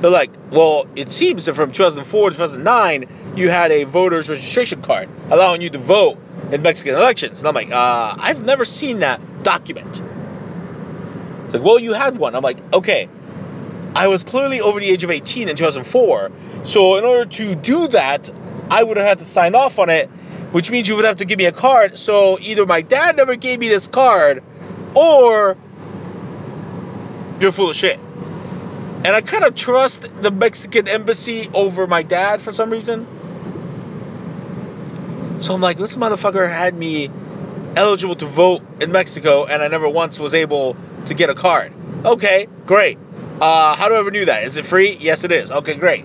They're 0.00 0.10
like, 0.10 0.30
well, 0.50 0.86
it 0.94 1.10
seems 1.10 1.46
that 1.46 1.54
from 1.54 1.72
2004 1.72 2.30
to 2.30 2.36
2009, 2.36 3.34
you 3.36 3.48
had 3.48 3.72
a 3.72 3.84
voter's 3.84 4.28
registration 4.28 4.80
card 4.80 5.08
allowing 5.30 5.60
you 5.60 5.70
to 5.70 5.78
vote 5.78 6.18
in 6.52 6.62
Mexican 6.62 6.94
elections. 6.94 7.40
And 7.40 7.48
I'm 7.48 7.54
like, 7.54 7.72
uh, 7.72 8.14
I've 8.16 8.44
never 8.44 8.64
seen 8.64 9.00
that 9.00 9.42
document. 9.42 10.00
It's 11.44 11.54
like, 11.54 11.64
well, 11.64 11.78
you 11.78 11.94
had 11.94 12.16
one. 12.16 12.36
I'm 12.36 12.42
like, 12.42 12.58
okay, 12.74 13.08
I 13.94 14.06
was 14.06 14.22
clearly 14.22 14.60
over 14.60 14.78
the 14.78 14.88
age 14.88 15.02
of 15.02 15.10
18 15.10 15.48
in 15.48 15.56
2004. 15.56 16.30
So 16.64 16.96
in 16.96 17.04
order 17.04 17.24
to 17.30 17.54
do 17.56 17.88
that, 17.88 18.30
I 18.70 18.82
would 18.82 18.98
have 18.98 19.06
had 19.06 19.18
to 19.18 19.24
sign 19.24 19.54
off 19.54 19.78
on 19.78 19.88
it, 19.88 20.08
which 20.52 20.70
means 20.70 20.88
you 20.88 20.96
would 20.96 21.06
have 21.06 21.16
to 21.16 21.24
give 21.24 21.38
me 21.38 21.46
a 21.46 21.52
card. 21.52 21.98
So 21.98 22.38
either 22.40 22.66
my 22.66 22.82
dad 22.82 23.16
never 23.16 23.34
gave 23.34 23.58
me 23.58 23.68
this 23.68 23.88
card, 23.88 24.44
or 24.94 25.56
you're 27.40 27.52
full 27.52 27.70
of 27.70 27.76
shit. 27.76 27.98
And 29.04 29.08
I 29.08 29.20
kind 29.20 29.44
of 29.44 29.54
trust 29.54 30.06
the 30.22 30.30
Mexican 30.30 30.88
embassy 30.88 31.48
over 31.54 31.86
my 31.86 32.02
dad 32.02 32.40
for 32.40 32.52
some 32.52 32.70
reason. 32.70 33.06
So 35.40 35.54
I'm 35.54 35.60
like, 35.60 35.78
this 35.78 35.96
motherfucker 35.96 36.52
had 36.52 36.76
me 36.76 37.08
eligible 37.76 38.16
to 38.16 38.26
vote 38.26 38.62
in 38.80 38.90
Mexico, 38.90 39.44
and 39.44 39.62
I 39.62 39.68
never 39.68 39.88
once 39.88 40.18
was 40.18 40.34
able 40.34 40.76
to 41.06 41.14
get 41.14 41.30
a 41.30 41.34
card. 41.34 41.72
Okay, 42.04 42.48
great. 42.66 42.98
Uh, 43.40 43.76
how 43.76 43.88
do 43.88 43.94
I 43.94 44.00
renew 44.00 44.24
that? 44.24 44.42
Is 44.44 44.56
it 44.56 44.66
free? 44.66 44.96
Yes, 45.00 45.22
it 45.22 45.30
is. 45.30 45.52
Okay, 45.52 45.74
great. 45.74 46.04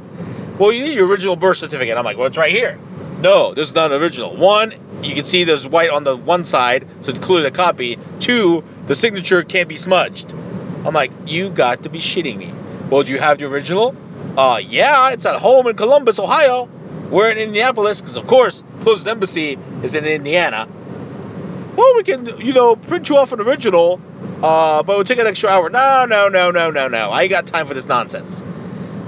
Well, 0.60 0.72
you 0.72 0.84
need 0.84 0.94
your 0.94 1.08
original 1.08 1.36
birth 1.36 1.58
certificate. 1.58 1.98
I'm 1.98 2.06
like, 2.06 2.18
well, 2.18 2.28
it's 2.28 2.38
right 2.38 2.52
here. 2.52 2.78
No, 3.22 3.56
this 3.56 3.70
is 3.70 3.76
not 3.76 3.92
original. 3.92 4.36
One, 4.36 4.74
you 5.02 5.16
can 5.16 5.26
see 5.26 5.46
there's 5.46 5.68
white 5.68 5.90
on 5.90 6.04
the 6.04 6.16
one 6.16 6.46
side, 6.46 6.88
so 7.02 7.10
it's 7.10 7.20
clearly 7.20 7.48
a 7.48 7.52
copy. 7.52 7.98
Two, 8.20 8.64
the 8.86 8.94
signature 8.94 9.42
can't 9.44 9.68
be 9.68 9.78
smudged. 9.78 10.32
I'm 10.32 10.94
like, 10.94 11.12
you 11.26 11.50
got 11.50 11.84
to 11.84 11.90
be 11.90 12.00
shitting 12.00 12.38
me. 12.38 12.54
Well, 12.90 13.04
do 13.04 13.12
you 13.12 13.20
have 13.20 13.38
the 13.38 13.46
original? 13.46 13.96
Uh, 14.38 14.60
yeah, 14.62 15.10
it's 15.10 15.26
at 15.26 15.40
home 15.40 15.68
in 15.68 15.76
Columbus, 15.76 16.20
Ohio. 16.20 16.70
We're 17.10 17.30
in 17.30 17.38
Indianapolis, 17.38 18.02
because 18.02 18.16
of 18.16 18.28
course, 18.28 18.64
closest 18.82 19.08
embassy 19.08 19.58
is 19.84 19.96
in 19.96 20.06
Indiana. 20.06 20.68
Well, 21.76 21.96
we 21.96 22.04
can, 22.04 22.40
you 22.40 22.54
know, 22.54 22.76
print 22.76 23.10
you 23.10 23.18
off 23.18 23.32
an 23.32 23.42
original, 23.42 24.02
uh, 24.44 24.84
but 24.84 24.98
would 24.98 25.08
take 25.08 25.20
an 25.20 25.28
extra 25.28 25.50
hour. 25.50 25.70
No, 25.70 26.06
no, 26.06 26.30
no, 26.30 26.52
no, 26.52 26.72
no, 26.72 26.88
no. 26.88 27.10
I 27.10 27.24
ain't 27.24 27.32
got 27.32 27.48
time 27.48 27.68
for 27.68 27.74
this 27.74 27.88
nonsense. 27.88 28.44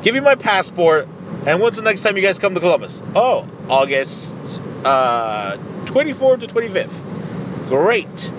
Give 0.01 0.13
me 0.13 0.19
my 0.19 0.35
passport, 0.35 1.07
and 1.45 1.61
when's 1.61 1.75
the 1.75 1.81
next 1.81 2.03
time 2.03 2.15
you 2.17 2.23
guys 2.23 2.39
come 2.39 2.53
to 2.53 2.59
Columbus? 2.59 3.01
Oh, 3.15 3.47
August 3.69 4.35
uh, 4.83 5.57
24th 5.85 6.41
to 6.41 6.47
25th. 6.47 7.67
Great. 7.67 8.31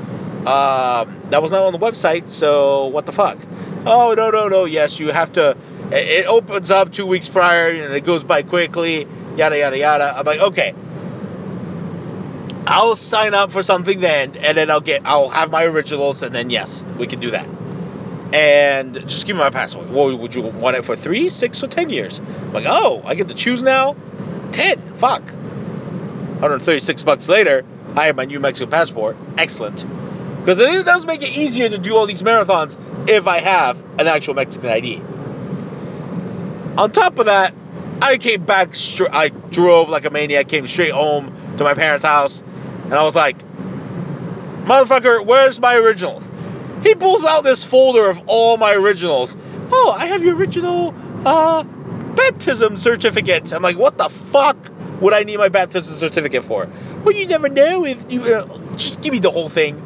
Um, 0.47 1.23
that 1.31 1.43
was 1.43 1.51
not 1.51 1.63
on 1.63 1.73
the 1.73 1.79
website, 1.79 2.29
so 2.29 2.87
what 2.87 3.07
the 3.07 3.13
fuck? 3.13 3.39
Oh, 3.87 4.15
no, 4.15 4.31
no, 4.31 4.49
no. 4.49 4.65
Yes, 4.65 4.99
you 4.99 5.09
have 5.09 5.33
to. 5.33 5.57
It 5.93 6.27
opens 6.27 6.71
up 6.71 6.93
two 6.93 7.07
weeks 7.07 7.29
prior, 7.29 7.71
and 7.71 7.95
it 7.95 8.05
goes 8.05 8.25
by 8.25 8.43
quickly. 8.43 9.07
Yada 9.37 9.59
yada 9.59 9.79
yada. 9.79 10.15
I'm 10.17 10.27
like, 10.27 10.41
okay. 10.41 10.75
I'll 12.67 12.97
sign 12.97 13.33
up 13.35 13.53
for 13.53 13.63
something 13.63 14.01
then, 14.01 14.37
and 14.37 14.59
then 14.59 14.71
I'll 14.71 14.81
get. 14.81 15.03
I'll 15.05 15.29
have 15.29 15.53
my 15.53 15.65
originals, 15.65 16.23
and 16.23 16.35
then 16.35 16.51
yes, 16.51 16.85
we 16.99 17.07
can 17.07 17.21
do 17.21 17.31
that. 17.31 17.47
And 18.35 18.95
just 18.95 19.25
give 19.25 19.37
me 19.37 19.41
my 19.43 19.51
passport. 19.51 19.89
Well, 19.89 20.17
would 20.19 20.35
you 20.35 20.43
want 20.43 20.77
it 20.77 20.85
for 20.85 20.97
three, 20.97 21.31
six, 21.31 21.63
or 21.63 21.69
ten 21.69 21.91
years? 21.91 22.19
I'm 22.19 22.53
like, 22.53 22.67
oh, 22.67 23.03
I 23.05 23.15
get 23.15 23.29
to 23.29 23.35
choose 23.35 23.63
now. 23.63 23.95
Ten. 24.51 24.81
Fuck. 24.97 25.23
136 25.31 27.03
bucks 27.05 27.29
later, 27.29 27.65
I 27.95 28.07
have 28.07 28.17
my 28.17 28.25
new 28.25 28.41
Mexican 28.41 28.71
passport. 28.71 29.17
Excellent. 29.39 29.87
Because 30.47 30.61
it 30.61 30.87
does 30.87 31.05
make 31.05 31.23
it 31.23 31.37
easier 31.37 31.69
to 31.69 31.77
do 31.77 31.97
all 31.97 32.07
these 32.07 32.23
marathons 32.23 32.79
if 33.09 33.27
I 33.27 33.41
have 33.41 33.83
an 33.99 34.07
actual 34.07 34.35
Mexican 34.35 34.71
ID. 34.71 35.03
On 36.79 36.89
top 36.93 37.19
of 37.19 37.27
that, 37.27 37.53
I 38.01 38.19
came 38.19 38.45
back, 38.45 38.77
I 39.11 39.31
drove 39.31 39.89
like 39.89 40.05
a 40.05 40.11
maniac, 40.11 40.47
came 40.47 40.69
straight 40.69 40.93
home 40.93 41.57
to 41.59 41.65
my 41.65 41.75
parents' 41.75 42.05
house, 42.05 42.45
and 42.85 42.95
I 42.95 43.03
was 43.03 43.17
like, 43.17 43.37
motherfucker, 44.67 45.27
where's 45.27 45.59
my 45.59 45.75
originals? 45.75 46.31
He 46.85 46.95
pulls 46.95 47.25
out 47.25 47.43
this 47.43 47.65
folder 47.65 48.09
of 48.09 48.21
all 48.29 48.57
my 48.57 48.73
originals. 48.73 49.37
Oh, 49.73 49.93
I 49.99 50.07
have 50.07 50.23
your 50.23 50.37
original 50.37 50.95
uh, 51.25 51.65
baptism 51.65 52.77
certificate. 52.77 53.53
I'm 53.53 53.63
like, 53.63 53.79
what 53.79 53.99
the 53.99 54.11
fuck 54.11 54.57
would 55.01 55.13
I 55.13 55.25
need 55.25 55.39
my 55.39 55.49
baptism 55.49 55.97
certificate 55.97 56.45
for? 56.45 56.69
Well, 57.03 57.17
you 57.17 57.27
never 57.27 57.49
know 57.49 57.85
if 57.85 58.13
you 58.13 58.23
uh, 58.33 58.77
just 58.77 59.01
give 59.01 59.13
me 59.13 59.19
the 59.19 59.33
whole 59.33 59.49
thing. 59.49 59.83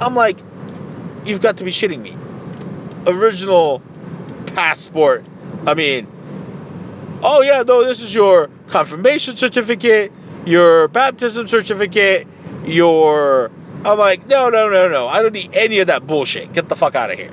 I'm 0.00 0.14
like, 0.14 0.38
you've 1.24 1.40
got 1.40 1.58
to 1.58 1.64
be 1.64 1.70
shitting 1.70 2.00
me. 2.00 2.16
Original 3.06 3.82
passport. 4.46 5.24
I 5.66 5.74
mean, 5.74 6.06
oh 7.22 7.42
yeah, 7.42 7.62
no, 7.62 7.84
this 7.84 8.00
is 8.00 8.14
your 8.14 8.48
confirmation 8.68 9.36
certificate, 9.36 10.12
your 10.44 10.88
baptism 10.88 11.48
certificate, 11.48 12.26
your. 12.64 13.50
I'm 13.84 13.98
like, 13.98 14.26
no, 14.26 14.48
no, 14.48 14.68
no, 14.68 14.88
no. 14.88 15.06
I 15.06 15.22
don't 15.22 15.32
need 15.32 15.54
any 15.54 15.78
of 15.78 15.88
that 15.88 16.06
bullshit. 16.06 16.52
Get 16.52 16.68
the 16.68 16.76
fuck 16.76 16.94
out 16.94 17.10
of 17.10 17.18
here. 17.18 17.30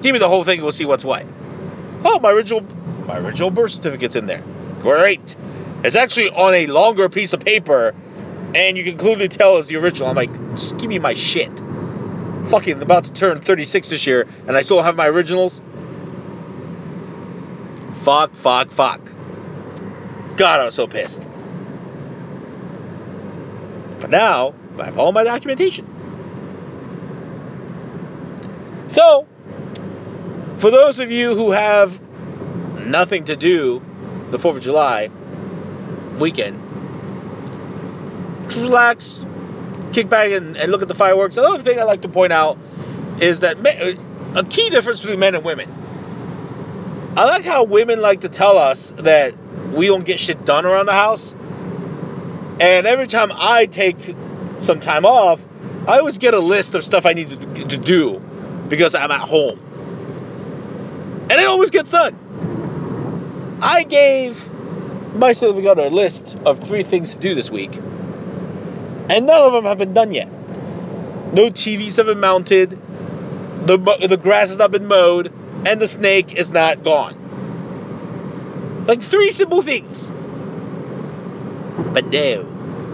Give 0.00 0.12
me 0.12 0.18
the 0.18 0.28
whole 0.28 0.42
thing. 0.42 0.62
We'll 0.62 0.72
see 0.72 0.84
what's 0.84 1.04
what. 1.04 1.24
Oh, 2.04 2.18
my 2.18 2.32
original, 2.32 2.62
my 3.06 3.18
original 3.18 3.50
birth 3.50 3.70
certificate's 3.70 4.16
in 4.16 4.26
there. 4.26 4.42
Great. 4.80 5.36
It's 5.84 5.94
actually 5.94 6.30
on 6.30 6.54
a 6.54 6.66
longer 6.66 7.08
piece 7.08 7.32
of 7.32 7.40
paper, 7.40 7.94
and 8.54 8.76
you 8.76 8.82
can 8.82 8.96
clearly 8.96 9.28
tell 9.28 9.58
it's 9.58 9.68
the 9.68 9.76
original. 9.76 10.08
I'm 10.08 10.16
like, 10.16 10.58
give 10.82 10.90
me 10.90 10.98
my 10.98 11.14
shit. 11.14 11.50
Fucking 12.46 12.82
about 12.82 13.04
to 13.04 13.12
turn 13.12 13.40
36 13.40 13.88
this 13.88 14.06
year, 14.06 14.26
and 14.46 14.56
I 14.56 14.62
still 14.62 14.82
have 14.82 14.96
my 14.96 15.06
originals. 15.06 15.62
Fuck, 18.02 18.34
fuck, 18.34 18.72
fuck. 18.72 19.00
God, 20.36 20.60
I 20.60 20.64
was 20.64 20.74
so 20.74 20.88
pissed. 20.88 21.26
But 24.00 24.10
now, 24.10 24.54
I 24.76 24.86
have 24.86 24.98
all 24.98 25.12
my 25.12 25.22
documentation. 25.22 25.86
So, 28.88 29.28
for 30.58 30.72
those 30.72 30.98
of 30.98 31.12
you 31.12 31.36
who 31.36 31.52
have 31.52 32.00
nothing 32.84 33.26
to 33.26 33.36
do 33.36 33.80
the 34.32 34.38
4th 34.38 34.56
of 34.56 34.60
July 34.62 35.10
weekend, 36.18 36.60
relax, 38.56 39.11
kick 39.92 40.08
back, 40.08 40.32
and, 40.32 40.56
and 40.56 40.72
look 40.72 40.82
at 40.82 40.88
the 40.88 40.94
fireworks. 40.94 41.36
Another 41.36 41.62
thing 41.62 41.78
I 41.78 41.84
like 41.84 42.02
to 42.02 42.08
point 42.08 42.32
out 42.32 42.58
is 43.20 43.40
that 43.40 43.60
men, 43.60 43.98
uh, 44.34 44.40
a 44.40 44.44
key 44.44 44.70
difference 44.70 45.00
between 45.00 45.20
men 45.20 45.34
and 45.34 45.44
women. 45.44 45.70
I 47.16 47.26
like 47.26 47.44
how 47.44 47.64
women 47.64 48.00
like 48.00 48.22
to 48.22 48.28
tell 48.28 48.56
us 48.56 48.90
that 48.96 49.34
we 49.72 49.86
don't 49.86 50.04
get 50.04 50.18
shit 50.18 50.44
done 50.44 50.64
around 50.64 50.86
the 50.86 50.92
house. 50.92 51.34
And 52.60 52.86
every 52.86 53.06
time 53.06 53.30
I 53.34 53.66
take 53.66 54.14
some 54.60 54.80
time 54.80 55.04
off, 55.04 55.44
I 55.86 55.98
always 55.98 56.18
get 56.18 56.32
a 56.32 56.38
list 56.38 56.74
of 56.74 56.84
stuff 56.84 57.06
I 57.06 57.12
need 57.12 57.30
to, 57.30 57.64
to 57.64 57.76
do 57.76 58.18
because 58.68 58.94
I'm 58.94 59.10
at 59.10 59.20
home. 59.20 59.58
And 61.30 61.32
it 61.32 61.46
always 61.46 61.70
gets 61.70 61.90
done. 61.90 62.16
I 63.60 63.84
gave 63.84 64.50
myself 65.14 65.56
a 65.56 65.88
list 65.88 66.36
of 66.46 66.60
three 66.60 66.82
things 66.82 67.14
to 67.14 67.20
do 67.20 67.34
this 67.34 67.50
week. 67.50 67.78
And 69.08 69.26
none 69.26 69.46
of 69.46 69.52
them 69.52 69.64
have 69.64 69.78
been 69.78 69.94
done 69.94 70.12
yet. 70.12 70.30
No 71.32 71.50
TVs 71.50 71.96
have 71.96 72.06
been 72.06 72.20
mounted. 72.20 72.70
The, 73.66 74.06
the 74.08 74.16
grass 74.16 74.48
has 74.48 74.58
not 74.58 74.70
been 74.70 74.86
mowed. 74.86 75.32
And 75.66 75.80
the 75.80 75.88
snake 75.88 76.34
is 76.34 76.50
not 76.50 76.82
gone. 76.82 78.84
Like 78.86 79.02
three 79.02 79.30
simple 79.30 79.62
things. 79.62 80.10
But 81.92 82.06
no, 82.06 82.42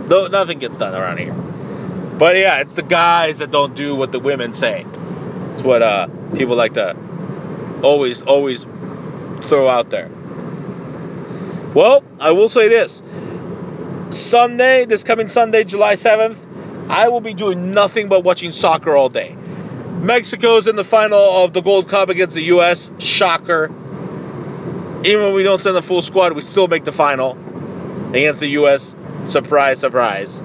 no 0.08 0.26
nothing 0.26 0.58
gets 0.58 0.78
done 0.78 0.94
around 0.94 1.18
here. 1.18 1.32
But 1.32 2.36
yeah, 2.36 2.58
it's 2.58 2.74
the 2.74 2.82
guys 2.82 3.38
that 3.38 3.50
don't 3.50 3.74
do 3.74 3.94
what 3.94 4.12
the 4.12 4.18
women 4.18 4.52
say. 4.52 4.84
It's 5.52 5.62
what 5.62 5.82
uh, 5.82 6.08
people 6.34 6.56
like 6.56 6.74
to 6.74 6.96
always, 7.82 8.22
always 8.22 8.66
throw 9.42 9.68
out 9.68 9.90
there. 9.90 10.10
Well, 11.74 12.02
I 12.18 12.32
will 12.32 12.48
say 12.48 12.68
this. 12.68 13.00
Sunday, 14.10 14.86
this 14.86 15.04
coming 15.04 15.28
Sunday, 15.28 15.64
July 15.64 15.94
7th, 15.94 16.38
I 16.88 17.08
will 17.08 17.20
be 17.20 17.34
doing 17.34 17.72
nothing 17.72 18.08
but 18.08 18.24
watching 18.24 18.52
soccer 18.52 18.96
all 18.96 19.10
day. 19.10 19.36
Mexico's 20.00 20.66
in 20.66 20.76
the 20.76 20.84
final 20.84 21.44
of 21.44 21.52
the 21.52 21.60
Gold 21.60 21.88
Cup 21.88 22.08
against 22.08 22.34
the 22.34 22.42
U.S. 22.44 22.90
Shocker. 22.98 23.66
Even 25.04 25.24
when 25.24 25.32
we 25.34 25.42
don't 25.42 25.58
send 25.58 25.76
the 25.76 25.82
full 25.82 26.00
squad, 26.00 26.32
we 26.32 26.40
still 26.40 26.68
make 26.68 26.84
the 26.84 26.92
final 26.92 27.36
against 28.08 28.40
the 28.40 28.48
U.S. 28.48 28.94
Surprise, 29.26 29.80
surprise. 29.80 30.40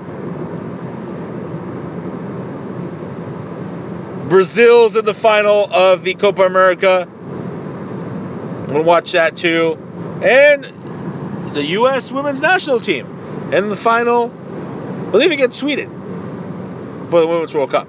Brazil's 4.27 4.95
in 4.95 5.05
the 5.05 5.13
final 5.13 5.71
of 5.71 6.03
the 6.03 6.15
Copa 6.15 6.41
America. 6.41 7.07
I'm 7.07 8.65
going 8.65 8.77
to 8.79 8.83
watch 8.83 9.13
that 9.13 9.37
too. 9.37 9.77
And 10.21 11.55
the 11.55 11.63
U.S. 11.63 12.11
women's 12.11 12.41
national 12.41 12.79
team 12.79 13.12
in 13.53 13.69
the 13.69 13.75
final, 13.75 14.31
I 14.31 15.11
believe 15.11 15.31
against 15.31 15.59
Sweden 15.59 17.07
for 17.11 17.21
the 17.21 17.27
Women's 17.27 17.53
World 17.53 17.69
Cup. 17.69 17.87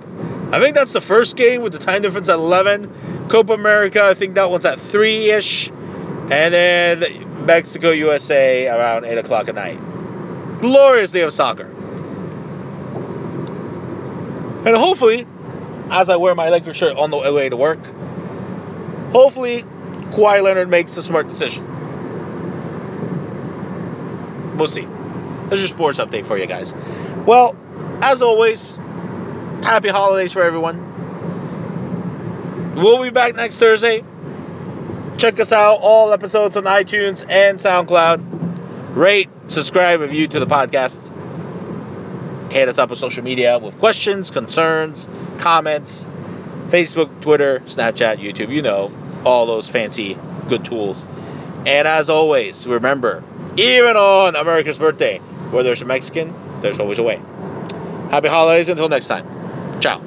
I 0.53 0.61
think 0.61 0.75
that's 0.77 0.93
the 0.93 1.01
first 1.01 1.37
game 1.37 1.63
with 1.63 1.73
the 1.73 1.79
time 1.79 2.03
difference 2.03 2.29
at 2.29 2.35
11. 2.35 3.29
Copa 3.29 3.55
America, 3.55 4.03
I 4.03 4.13
think 4.13 4.35
that 4.35 4.51
one's 4.51 4.67
at 4.67 4.79
3 4.79 5.31
ish. 5.31 5.71
And 5.71 6.53
then 6.55 7.47
Mexico, 7.47 7.91
USA 7.91 8.69
around 8.69 9.07
8 9.07 9.19
o'clock 9.19 9.49
at 9.49 9.55
night. 9.55 9.79
Glorious 10.61 11.11
day 11.11 11.23
of 11.23 11.33
soccer. 11.33 11.67
And 14.67 14.77
hopefully, 14.77 15.27
as 15.91 16.11
I 16.11 16.17
wear 16.17 16.35
my 16.35 16.51
Lakers 16.51 16.77
shirt 16.77 16.97
on 16.97 17.11
the 17.11 17.17
way 17.19 17.49
to 17.49 17.57
work, 17.57 17.85
hopefully 19.13 19.65
Kawhi 20.11 20.43
Leonard 20.43 20.69
makes 20.69 20.97
a 20.97 21.03
smart 21.03 21.29
decision. 21.29 21.67
We'll 24.57 24.69
see. 24.69 24.87
There's 25.55 25.71
your 25.71 25.77
sports 25.77 26.01
update 26.01 26.27
for 26.27 26.37
you 26.37 26.47
guys. 26.47 26.75
Well, 27.25 27.55
as 28.03 28.23
always, 28.23 28.75
happy 29.63 29.89
holidays 29.89 30.33
for 30.33 30.43
everyone. 30.43 30.83
We'll 32.75 33.01
be 33.01 33.11
back 33.11 33.37
next 33.37 33.59
Thursday. 33.59 34.03
Check 35.17 35.39
us 35.39 35.53
out, 35.53 35.79
all 35.81 36.13
episodes 36.13 36.57
on 36.57 36.65
iTunes 36.65 37.25
and 37.29 37.57
SoundCloud. 37.61 38.97
Rate, 38.97 39.29
subscribe, 39.47 40.01
review 40.01 40.27
to 40.27 40.41
the 40.41 40.47
podcast. 40.49 41.13
Hit 42.53 42.69
us 42.69 42.79
up 42.79 42.91
on 42.91 42.97
social 42.97 43.23
media 43.23 43.61
with 43.61 43.79
questions, 43.79 44.33
concerns, 44.33 45.07
comments, 45.39 46.05
Facebook, 46.67 47.21
Twitter, 47.21 47.61
Snapchat, 47.61 48.17
YouTube, 48.17 48.49
you 48.49 48.63
know, 48.63 48.91
all 49.25 49.47
those 49.47 49.71
fancy 49.71 50.19
good 50.49 50.65
tools. 50.65 51.07
And 51.65 51.87
as 51.87 52.11
always, 52.11 52.67
remember, 52.67 53.23
even 53.57 53.97
on 53.97 54.35
America's 54.35 54.79
birthday, 54.79 55.21
where 55.55 55.63
there's 55.63 55.83
a 55.83 55.87
Mexican, 55.87 56.35
there's 56.61 56.79
always 56.79 56.99
a 56.99 57.03
way. 57.03 57.21
Happy 58.11 58.29
holidays 58.29 58.69
until 58.69 58.89
next 58.89 59.07
time. 59.07 59.81
Ciao. 59.81 60.03